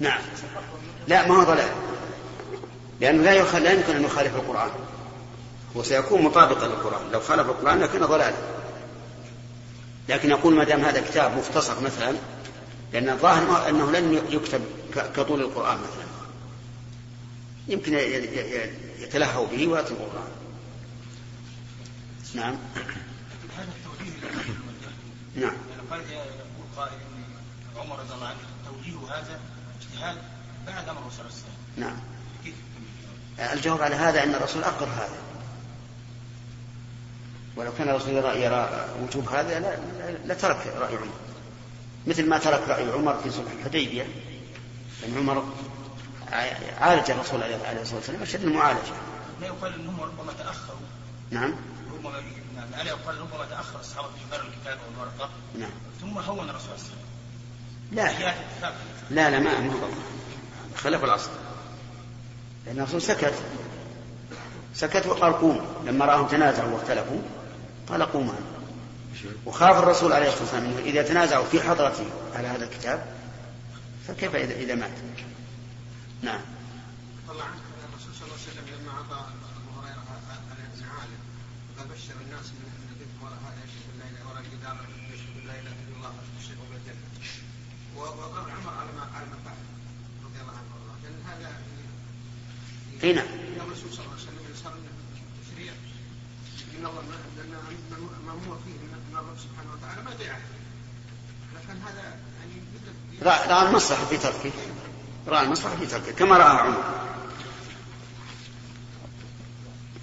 نعم. 0.00 0.20
لا 1.08 1.28
ما 1.28 1.36
هو 1.36 1.42
ضلال. 1.44 1.70
لأنه 3.00 3.22
لا 3.22 3.32
يخ... 3.32 3.54
لا 3.54 3.72
يمكن 3.72 3.96
أن 3.96 4.04
يخالف 4.04 4.36
القرآن. 4.36 4.70
هو 5.76 5.82
سيكون 5.82 6.22
مطابقا 6.22 6.66
للقرآن. 6.66 7.10
لو 7.12 7.20
خالف 7.20 7.48
القرآن 7.48 7.80
لكان 7.80 8.04
ضلالا. 8.04 8.36
لكن 10.08 10.30
يقول 10.30 10.54
ما 10.54 10.64
دام 10.64 10.80
هذا 10.80 11.00
كتاب 11.00 11.36
مختصر 11.36 11.80
مثلا 11.80 12.16
لأن 12.92 13.08
الظاهر 13.08 13.68
أنه 13.68 13.90
لن 13.90 14.22
يكتب 14.30 14.60
كطول 14.94 15.40
القرآن 15.40 15.76
مثلا. 15.76 16.04
يمكن 17.68 17.94
يتلهوا 19.00 19.46
به 19.46 19.66
ويأتي 19.66 19.90
القرآن. 19.90 20.43
نعم. 22.34 22.56
نعم. 25.36 25.52
قد 25.90 26.00
يقول 26.10 26.66
قائل 26.76 26.92
إن 26.92 27.80
عمر 27.80 27.98
رضي 27.98 28.14
الله 28.14 28.26
عنه 28.26 28.36
توجيه 28.66 29.14
هذا 29.14 29.40
اجتهاد 29.80 30.16
بعد 30.66 30.88
أمر 30.88 31.00
الرسول 31.00 31.26
صلى 31.30 31.50
نعم. 31.76 31.96
الجواب 33.52 33.82
على 33.82 33.94
هذا 33.94 34.22
أن 34.22 34.34
الرسول 34.34 34.64
أقر 34.64 34.86
هذا. 34.86 35.18
ولو 37.56 37.72
كان 37.78 37.88
الرسول 37.88 38.14
يرى, 38.14 38.42
يرى 38.42 38.88
وجوب 39.02 39.28
هذا 39.28 39.80
لترك 40.24 40.66
رأي 40.66 40.96
عمر. 40.96 41.08
مثل 42.06 42.28
ما 42.28 42.38
ترك 42.38 42.68
رأي 42.68 42.92
عمر 42.92 43.18
في 43.22 43.30
صلح 43.30 43.52
الحديبية. 43.52 44.06
لأن 45.02 45.16
عمر 45.16 45.52
عالج 46.80 47.10
الرسول 47.10 47.42
عليه 47.42 47.82
الصلاة 47.82 47.96
والسلام 47.96 48.22
أشد 48.22 48.44
المعالجة. 48.44 48.92
لا 49.40 49.46
يقال 49.46 49.74
انهم 49.74 50.00
ربما 50.00 50.32
تاخروا 50.32 50.78
نعم. 51.30 51.54
ربما 52.06 52.20
نعم 52.56 52.98
ربما 53.06 53.44
تأخر 53.50 53.80
الصحابة 53.80 54.08
في 54.08 54.14
إحضار 54.24 54.48
الكتاب 54.48 54.78
والورقة. 54.88 55.30
نعم. 55.58 55.70
ثم 56.00 56.18
هون 56.18 56.50
الرسول 56.50 56.78
صلى 56.78 56.88
الله 57.92 58.02
عليه 58.02 58.14
وسلم. 58.14 58.34
لا. 59.10 59.30
لا 59.30 59.30
لا 59.30 59.38
ما 59.38 59.74
هو. 59.74 59.88
خلف 60.76 61.04
الأصل. 61.04 61.30
لأن 62.66 62.78
الرسول 62.78 63.02
سكت. 63.02 63.34
سكت 64.74 65.06
وقال 65.06 65.32
قوموا 65.32 65.62
لما 65.84 66.04
رأهم 66.04 66.26
تنازعوا 66.26 66.72
واختلفوا 66.72 67.20
قال 67.88 68.02
قوموا 68.02 68.34
وخاف 69.46 69.78
الرسول 69.78 70.12
عليه 70.12 70.28
الصلاة 70.28 70.42
والسلام 70.42 70.64
أنه 70.64 70.78
إذا 70.78 71.02
تنازعوا 71.02 71.44
في 71.44 71.60
حضرته 71.60 72.06
على 72.34 72.48
هذا 72.48 72.64
الكتاب 72.64 73.06
فكيف 74.08 74.34
إذا 74.34 74.54
إذا 74.54 74.74
مات؟ 74.74 74.98
نعم 76.22 76.40
طلع 77.28 77.44
الرسول 77.88 78.14
صلى 78.14 78.24
الله 78.26 78.38
عليه 78.40 78.48
وسلم 78.50 78.66
لما 78.74 78.92
أعطى 78.92 79.24
أبو 79.60 79.80
هريرة 79.80 80.02
على 80.50 80.84
عالم 80.98 81.20
قال 81.78 81.86
بشر 81.88 82.14
الناس 82.26 82.46
من 82.46 82.66
أن 82.76 82.88
الذكر 82.92 83.16
وراء 83.22 83.38
هذا 83.46 83.60
يشهد 83.64 83.86
الليل 83.94 84.26
وراء 84.26 84.42
الجدار 84.44 84.76
يشهد 85.14 85.46
لا 85.46 85.54
إله 85.60 85.74
إلا 85.82 85.96
الله 85.96 86.12
والشيء 86.36 86.56
بالجنة 86.70 87.06
وقال 87.96 88.50
عمر 88.50 88.74
على 88.80 88.92
ما 88.96 89.04
على 89.16 89.26
ما 89.32 89.38
فعل 89.44 89.60
رضي 90.26 90.40
الله 90.42 90.56
عنه 90.60 90.70
وارضاه 90.74 90.98
لأن 91.02 91.20
هذا 91.30 91.50
إي 93.04 93.12
نعم. 93.12 93.26
الرسول 93.56 93.92
صلى 93.92 94.04
الله 94.04 94.16
عليه 94.16 94.22
وسلم 94.54 94.74
تشريع. 95.44 95.72
ان 96.78 96.86
الله 96.86 97.02
ما 98.26 98.32
هو 98.32 98.56
فيه 98.64 98.72
من 98.72 98.94
الرب 99.12 99.38
سبحانه 99.38 99.72
وتعالى 99.72 100.02
ما 100.02 100.12
ادعى 100.12 100.40
لكن 101.54 101.80
هذا 101.80 102.16
يعني 102.40 103.50
رأى 103.52 103.68
المصلحة 103.68 104.04
في 104.04 104.16
تركه. 104.16 104.52
رأى 105.28 105.44
المصلحة 105.44 105.76
في 105.76 105.86
تركه 105.86 106.12
كما 106.12 106.36
رأى 106.36 106.58
عمر. 106.58 106.84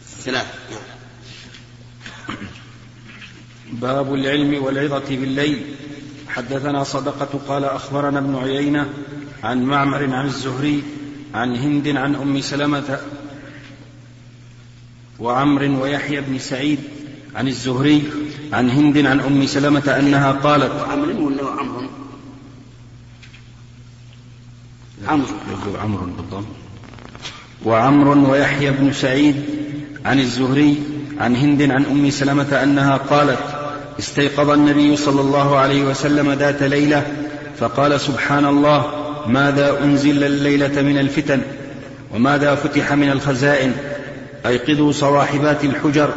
ثلاث. 0.07 0.47
نعم. 0.71 0.81
باب 3.71 4.13
العلم 4.13 4.63
والعظة 4.63 5.09
بالليل. 5.09 5.75
حدثنا 6.27 6.83
صدقة 6.83 7.39
قال 7.47 7.65
أخبرنا 7.65 8.19
ابن 8.19 8.35
عيينة 8.35 8.93
عن 9.43 9.63
معمر 9.63 10.15
عن 10.15 10.25
الزهري 10.25 11.00
عن 11.33 11.55
هند 11.55 11.87
عن 11.87 12.15
أم 12.15 12.41
سلمة 12.41 12.99
وعمر 15.19 15.63
ويحيى 15.63 16.21
بن 16.21 16.39
سعيد 16.39 16.79
عن 17.35 17.47
الزهري 17.47 18.03
عن 18.53 18.69
هند 18.69 18.97
عن 18.97 19.19
أم 19.19 19.45
سلمة 19.45 19.95
أنها 19.99 20.31
قالت 20.31 20.71
عمر 20.91 21.21
ولا 21.21 21.43
عمرو؟ 21.49 21.87
عمرو 25.07 25.27
عمرو 25.81 26.05
بالضبط 26.05 26.45
وعمر 27.65 28.29
ويحيى 28.29 28.71
بن 28.71 28.93
سعيد 28.93 29.35
عن 30.05 30.19
الزهري 30.19 30.83
عن 31.19 31.35
هند 31.35 31.61
عن 31.61 31.85
أم 31.85 32.09
سلمة 32.09 32.63
أنها 32.63 32.97
قالت 32.97 33.43
استيقظ 33.99 34.49
النبي 34.49 34.97
صلى 34.97 35.21
الله 35.21 35.57
عليه 35.57 35.83
وسلم 35.83 36.31
ذات 36.31 36.63
ليلة 36.63 37.07
فقال 37.59 38.01
سبحان 38.01 38.45
الله 38.45 39.00
ماذا 39.27 39.83
أنزل 39.83 40.23
الليلة 40.23 40.81
من 40.81 40.97
الفتن 40.97 41.41
وماذا 42.11 42.55
فتح 42.55 42.93
من 42.93 43.11
الخزائن؟ 43.11 43.73
أيقظوا 44.45 44.91
صواحبات 44.91 45.63
الحجر 45.63 46.13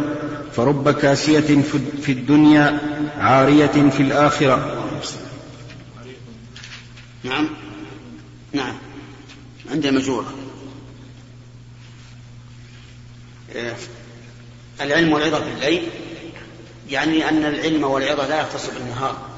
فرب 0.52 0.90
كاسية 0.90 1.62
في 2.02 2.12
الدنيا 2.12 2.78
عارية 3.18 3.90
في 3.90 4.02
الآخرة. 4.02 4.84
نعم. 7.24 7.48
نعم. 8.52 8.74
عند 9.70 9.86
مجورة 9.86 10.34
إيه. 13.54 13.76
العلم 14.80 15.12
والعظة 15.12 15.44
في 15.44 15.52
الليل 15.52 15.88
يعني 16.90 17.28
أن 17.28 17.44
العلم 17.44 17.84
والعظة 17.84 18.28
لا 18.28 18.40
يختص 18.40 18.70
بالنهار. 18.70 19.33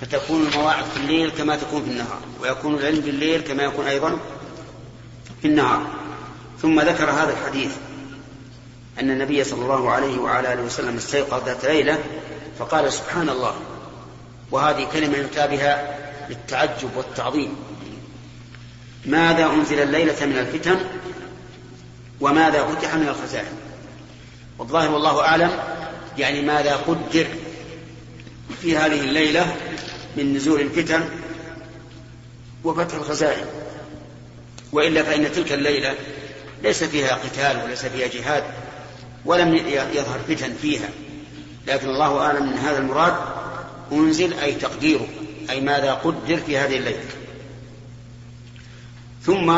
فتكون 0.00 0.46
المواعظ 0.46 0.84
في 0.94 0.96
الليل 0.96 1.30
كما 1.30 1.56
تكون 1.56 1.82
في 1.82 1.90
النهار 1.90 2.20
ويكون 2.40 2.74
العلم 2.74 3.02
في 3.02 3.10
الليل 3.10 3.40
كما 3.40 3.62
يكون 3.62 3.86
أيضا 3.86 4.18
في 5.42 5.48
النهار. 5.48 5.86
ثم 6.62 6.80
ذكر 6.80 7.10
هذا 7.10 7.32
الحديث 7.32 7.70
أن 9.00 9.10
النبي 9.10 9.44
صلى 9.44 9.62
الله 9.62 9.90
عليه 9.90 10.18
وعلى 10.18 10.52
آله 10.52 10.62
وسلم 10.62 10.96
استيقظ 10.96 11.46
ذات 11.46 11.64
ليلة 11.64 11.98
فقال 12.58 12.92
سبحان 12.92 13.28
الله 13.28 13.54
وهذه 14.50 14.88
كلمة 14.92 15.16
يؤتى 15.16 15.46
بها 15.46 15.98
للتعجب 16.28 16.96
والتعظيم. 16.96 17.56
ماذا 19.06 19.46
أنزل 19.46 19.82
الليلة 19.82 20.26
من 20.26 20.38
الفتن؟ 20.38 20.78
وماذا 22.20 22.64
فتح 22.64 22.94
من 22.94 23.08
الخزائن؟ 23.08 23.52
والظاهر 24.58 24.90
والله 24.90 25.20
أعلم 25.20 25.50
يعني 26.18 26.42
ماذا 26.42 26.76
قدر 26.76 27.26
في 28.62 28.76
هذه 28.76 29.00
الليلة؟ 29.00 29.56
من 30.18 30.34
نزول 30.34 30.60
الفتن 30.60 31.00
وفتح 32.64 32.94
الخزائن. 32.94 33.46
وإلا 34.72 35.02
فإن 35.02 35.32
تلك 35.32 35.52
الليلة 35.52 35.94
ليس 36.62 36.84
فيها 36.84 37.14
قتال 37.14 37.64
وليس 37.64 37.86
فيها 37.86 38.08
جهاد 38.08 38.44
ولم 39.24 39.54
يظهر 39.92 40.18
فتن 40.28 40.54
فيها. 40.62 40.88
لكن 41.66 41.88
الله 41.88 42.20
أعلم 42.20 42.50
من 42.50 42.58
هذا 42.58 42.78
المراد 42.78 43.14
أنزل 43.92 44.32
أي 44.38 44.54
تقديره 44.54 45.08
أي 45.50 45.60
ماذا 45.60 45.92
قدر 45.94 46.36
في 46.36 46.58
هذه 46.58 46.76
الليلة. 46.76 47.04
ثم 49.22 49.50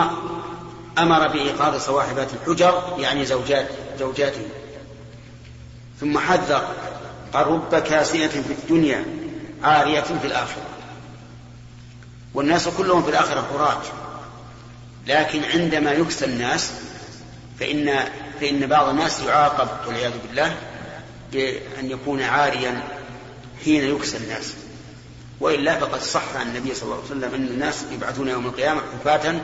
أمر 0.99 1.29
بإيقاظ 1.29 1.81
صواحبات 1.81 2.29
الحجر 2.33 2.97
يعني 2.99 3.25
زوجات 3.25 3.69
زوجاته. 3.99 4.43
ثم 6.01 6.19
حذر 6.19 6.69
قال 7.33 7.47
رب 7.47 7.75
كاسية 7.75 8.27
في 8.27 8.53
الدنيا. 8.53 9.20
عارية 9.63 10.01
في 10.01 10.27
الآخرة. 10.27 10.63
والناس 12.35 12.69
كلهم 12.69 13.03
في 13.03 13.11
الآخرة 13.11 13.41
قراة 13.41 13.83
لكن 15.07 15.45
عندما 15.45 15.93
يكسى 15.93 16.25
الناس 16.25 16.73
فإن 17.61 18.09
فإن 18.41 18.67
بعض 18.67 18.89
الناس 18.89 19.21
يعاقب 19.21 19.69
والعياذ 19.87 20.13
بالله 20.27 20.57
بأن 21.33 21.91
يكون 21.91 22.23
عاريا 22.23 22.83
حين 23.65 23.97
يكسى 23.97 24.17
الناس. 24.17 24.55
وإلا 25.41 25.79
فقد 25.79 26.01
صح 26.01 26.37
عن 26.37 26.47
النبي 26.47 26.75
صلى 26.75 26.83
الله 26.83 26.97
عليه 26.97 27.05
وسلم 27.05 27.35
أن 27.35 27.47
الناس 27.47 27.85
يبعثون 27.93 28.29
يوم 28.29 28.47
القيامة 28.47 28.81
حفاة 28.81 29.41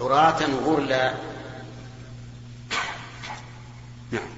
عراة 0.00 0.44
غرلا. 0.64 1.14
نعم. 4.12 4.28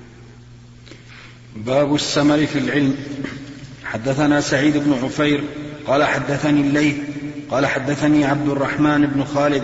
باب 1.56 1.94
السمر 1.94 2.46
في 2.46 2.58
العلم. 2.58 2.96
حدثنا 3.92 4.40
سعيد 4.40 4.76
بن 4.76 4.92
عفير 5.04 5.44
قال 5.86 6.04
حدثني 6.04 6.60
الليث 6.60 6.96
قال 7.50 7.66
حدثني 7.66 8.24
عبد 8.24 8.48
الرحمن 8.48 9.06
بن 9.06 9.24
خالد 9.24 9.62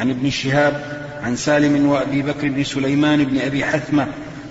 عن 0.00 0.10
ابن 0.10 0.30
شهاب 0.30 0.96
عن 1.22 1.36
سالم 1.36 1.86
وأبي 1.86 2.22
بكر 2.22 2.48
بن 2.48 2.64
سليمان 2.64 3.24
بن 3.24 3.40
أبي 3.40 3.64
حثمة 3.64 4.06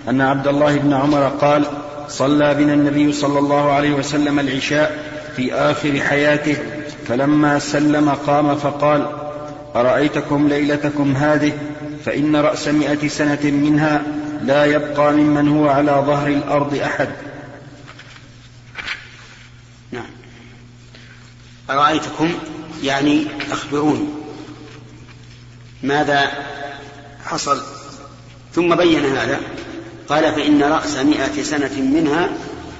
أن 0.10 0.22
عبد 0.22 0.48
الله 0.48 0.78
بن 0.78 0.94
عمر 0.94 1.28
قال 1.28 1.66
صلى 2.08 2.54
بنا 2.54 2.74
النبي 2.74 3.14
صلى 3.14 3.40
الله 3.40 3.72
عليه 3.72 3.92
وسلم 3.92 4.40
العشاء 4.40 4.98
في 5.36 5.54
آخر 5.54 6.00
حياته 6.00 6.58
فلما 7.08 7.60
سلم 7.60 8.10
قام 8.10 8.56
فقال 8.56 9.08
أرأيتكم 9.76 10.48
ليلتكم 10.48 11.16
هذه؟ 11.16 11.54
فإن 12.06 12.36
رأس 12.36 12.68
مائه 12.68 13.08
سنة 13.08 13.40
منها 13.44 14.04
لا 14.44 14.66
يبقى 14.66 15.14
ممن 15.14 15.48
هو 15.48 15.70
على 15.70 15.92
ظهر 15.92 16.28
الأرض 16.28 16.76
أحد 16.76 17.10
نعم 19.92 20.10
أرأيتكم؟ 21.70 22.34
يعني 22.84 23.28
أخبروني. 23.52 24.08
ماذا 25.84 26.32
حصل؟ 27.26 27.62
ثم 28.54 28.76
بين 28.76 29.06
هذا. 29.06 29.40
قال 30.10 30.34
فإن 30.34 30.64
رأس 30.64 30.98
مئة 30.98 31.44
سنة 31.44 31.82
منها 31.82 32.30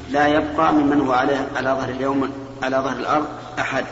لا 0.10 0.28
يبقى 0.28 0.74
ممن 0.74 1.02
هو 1.02 1.14
على 1.14 1.48
على 1.56 1.70
ظهر 1.70 1.90
اليوم 1.90 2.32
على 2.64 2.78
ظهر 2.78 2.98
الأرض 2.98 3.28
أحد. 3.60 3.86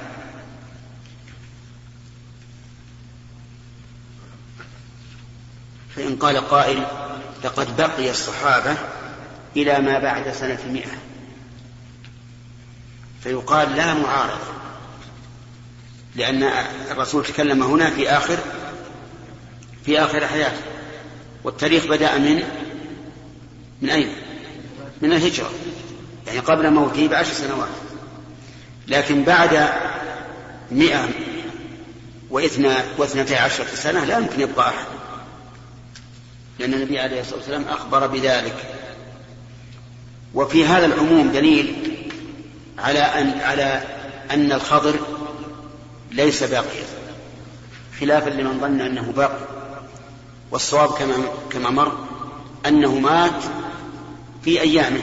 فإن 5.96 6.16
قال 6.16 6.38
قائل 6.38 6.84
لقد 7.44 7.78
بقي 7.78 8.10
الصحابة 8.10 8.78
إلى 9.56 9.80
ما 9.80 10.00
بعد 10.00 10.32
سنة 10.32 10.60
مئة. 10.72 10.98
فيقال 13.24 13.76
لا 13.76 13.94
معارض 13.94 14.63
لأن 16.16 16.44
الرسول 16.92 17.26
تكلم 17.26 17.64
هنا 17.64 17.90
في 17.90 18.10
آخر 18.10 18.38
في 19.86 20.00
آخر 20.00 20.28
حياته. 20.28 20.62
والتاريخ 21.44 21.86
بدأ 21.86 22.18
من 22.18 22.44
من 23.82 23.90
أين؟ 23.90 24.16
من 25.02 25.12
الهجرة. 25.12 25.52
يعني 26.28 26.40
قبل 26.40 26.72
موته 26.72 27.08
بعشر 27.08 27.34
سنوات. 27.34 27.70
لكن 28.88 29.24
بعد 29.24 29.70
مئة 30.72 31.10
واثنى 32.30 32.74
واثنتي 32.98 33.36
عشرة 33.36 33.76
سنة 33.76 34.06
لا 34.06 34.18
يمكن 34.18 34.42
يبقى 34.42 34.70
أحد. 34.70 34.86
لأن 36.60 36.74
النبي 36.74 37.00
عليه 37.00 37.22
الصلاة 37.22 37.38
والسلام 37.38 37.64
أخبر 37.64 38.08
بذلك. 38.08 38.56
وفي 40.34 40.66
هذا 40.66 40.86
العموم 40.86 41.32
دليل 41.32 41.76
على 42.78 43.00
أن 43.00 43.40
على 43.42 43.84
أن 44.32 44.52
الخضر 44.52 45.00
ليس 46.14 46.44
باقيا. 46.44 46.86
خلافا 48.00 48.30
لمن 48.30 48.60
ظن 48.60 48.82
أنه 48.82 49.14
باقي. 49.16 49.48
والصواب 50.52 50.90
كما 50.90 51.16
كما 51.50 51.70
مر 51.70 51.98
أنه 52.66 53.00
مات 53.00 53.44
في 54.44 54.62
أيامه 54.62 55.02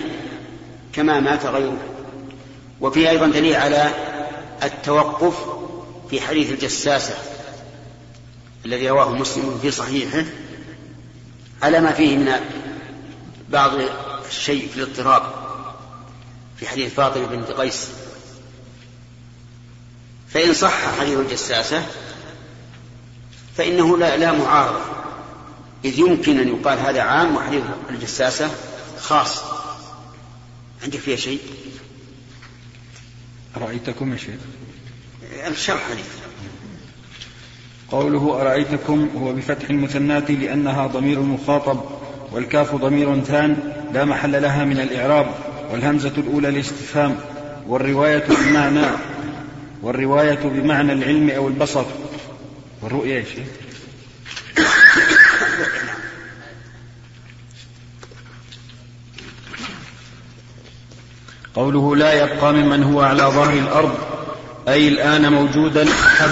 كما 0.93 1.21
مات 1.21 1.47
غيره. 1.47 1.79
وفيه 2.81 3.11
أيضا 3.11 3.27
دليل 3.27 3.57
على 3.57 3.91
التوقف 4.63 5.35
في 6.11 6.21
حديث 6.21 6.51
الجساسة 6.51 7.15
الذي 8.67 8.91
رواه 8.91 9.13
مسلم 9.15 9.59
في 9.63 9.71
صحيحه 9.71 10.25
على 11.63 11.81
ما 11.81 11.93
فيه 11.93 12.17
من 12.17 12.33
بعض 13.49 13.71
الشيء 14.29 14.69
في 14.69 14.77
الاضطراب 14.77 15.23
في 16.57 16.69
حديث 16.69 16.95
فاطمة 16.95 17.27
بنت 17.27 17.51
قيس. 17.51 17.89
فإن 20.35 20.55
صح 20.55 20.99
حديث 21.01 21.19
الجساسة 21.19 21.87
فإنه 23.57 23.99
لا, 23.99 24.17
لا 24.17 24.33
معارضة 24.33 24.81
إذ 25.85 25.99
يمكن 25.99 26.39
أن 26.39 26.49
يقال 26.49 26.79
هذا 26.79 27.03
عام 27.03 27.37
وحديث 27.37 27.63
الجساسة 27.91 28.51
خاص. 29.01 29.43
عندك 30.83 30.99
فيها 30.99 31.17
شيء؟ 31.17 31.41
أرأيتكم 33.57 34.13
يا 34.13 34.17
شيخ؟ 34.17 34.41
الشرح 35.47 35.91
حديث. 35.91 36.07
قوله 37.91 38.41
أرأيتكم 38.41 39.09
هو 39.17 39.33
بفتح 39.33 39.71
المثنات 39.71 40.31
لأنها 40.31 40.87
ضمير 40.87 41.21
مخاطب 41.21 41.81
والكاف 42.33 42.75
ضمير 42.75 43.21
ثان 43.21 43.73
لا 43.93 44.05
محل 44.05 44.43
لها 44.43 44.65
من 44.65 44.81
الإعراب 44.81 45.35
والهمزة 45.71 46.13
الأولى 46.19 46.49
الاستفهام 46.49 47.17
والرواية 47.67 48.25
بمعنى 48.29 48.87
والرواية 49.83 50.39
بمعنى 50.45 50.93
العلم 50.93 51.31
أو 51.31 51.49
البصر. 51.49 51.85
والرؤية 52.83 53.15
يا 53.15 53.25
شيخ 53.25 53.47
قوله 61.55 61.97
لا 61.97 62.13
يبقى 62.13 62.53
ممن 62.53 62.83
هو 62.83 63.01
على 63.01 63.23
ظهر 63.23 63.53
الأرض. 63.53 63.95
أي 64.69 64.89
الآن 64.89 65.33
موجودا 65.33 65.89
أحد. 65.89 66.31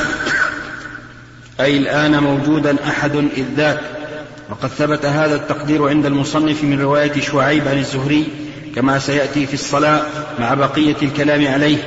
أي 1.61 1.79
الآن 1.79 2.23
موجودا 2.23 2.77
أحد 2.89 3.17
إذ 3.17 3.45
ذاك. 3.57 3.81
وقد 4.51 4.69
ثبت 4.69 5.07
هذا 5.07 5.37
التقدير 5.37 5.89
عند 5.89 6.07
المصنف 6.07 6.65
من 6.65 6.81
رواية 6.81 7.21
شعيب 7.21 7.69
عن 7.69 7.79
الزهري 7.79 8.29
كما 8.75 8.99
سيأتي 8.99 9.47
في 9.47 9.55
الصلاة 9.55 10.03
مع 10.39 10.55
بقية 10.55 10.97
الكلام 11.03 11.47
عليه. 11.47 11.79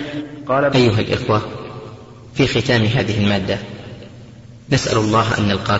قال 0.52 0.74
أيها 0.74 1.00
الإخوة 1.00 1.42
في 2.34 2.48
ختام 2.48 2.86
هذه 2.86 3.24
المادة 3.24 3.58
نسأل 4.70 4.98
الله 4.98 5.38
أن 5.38 5.48
نلقاكم. 5.48 5.80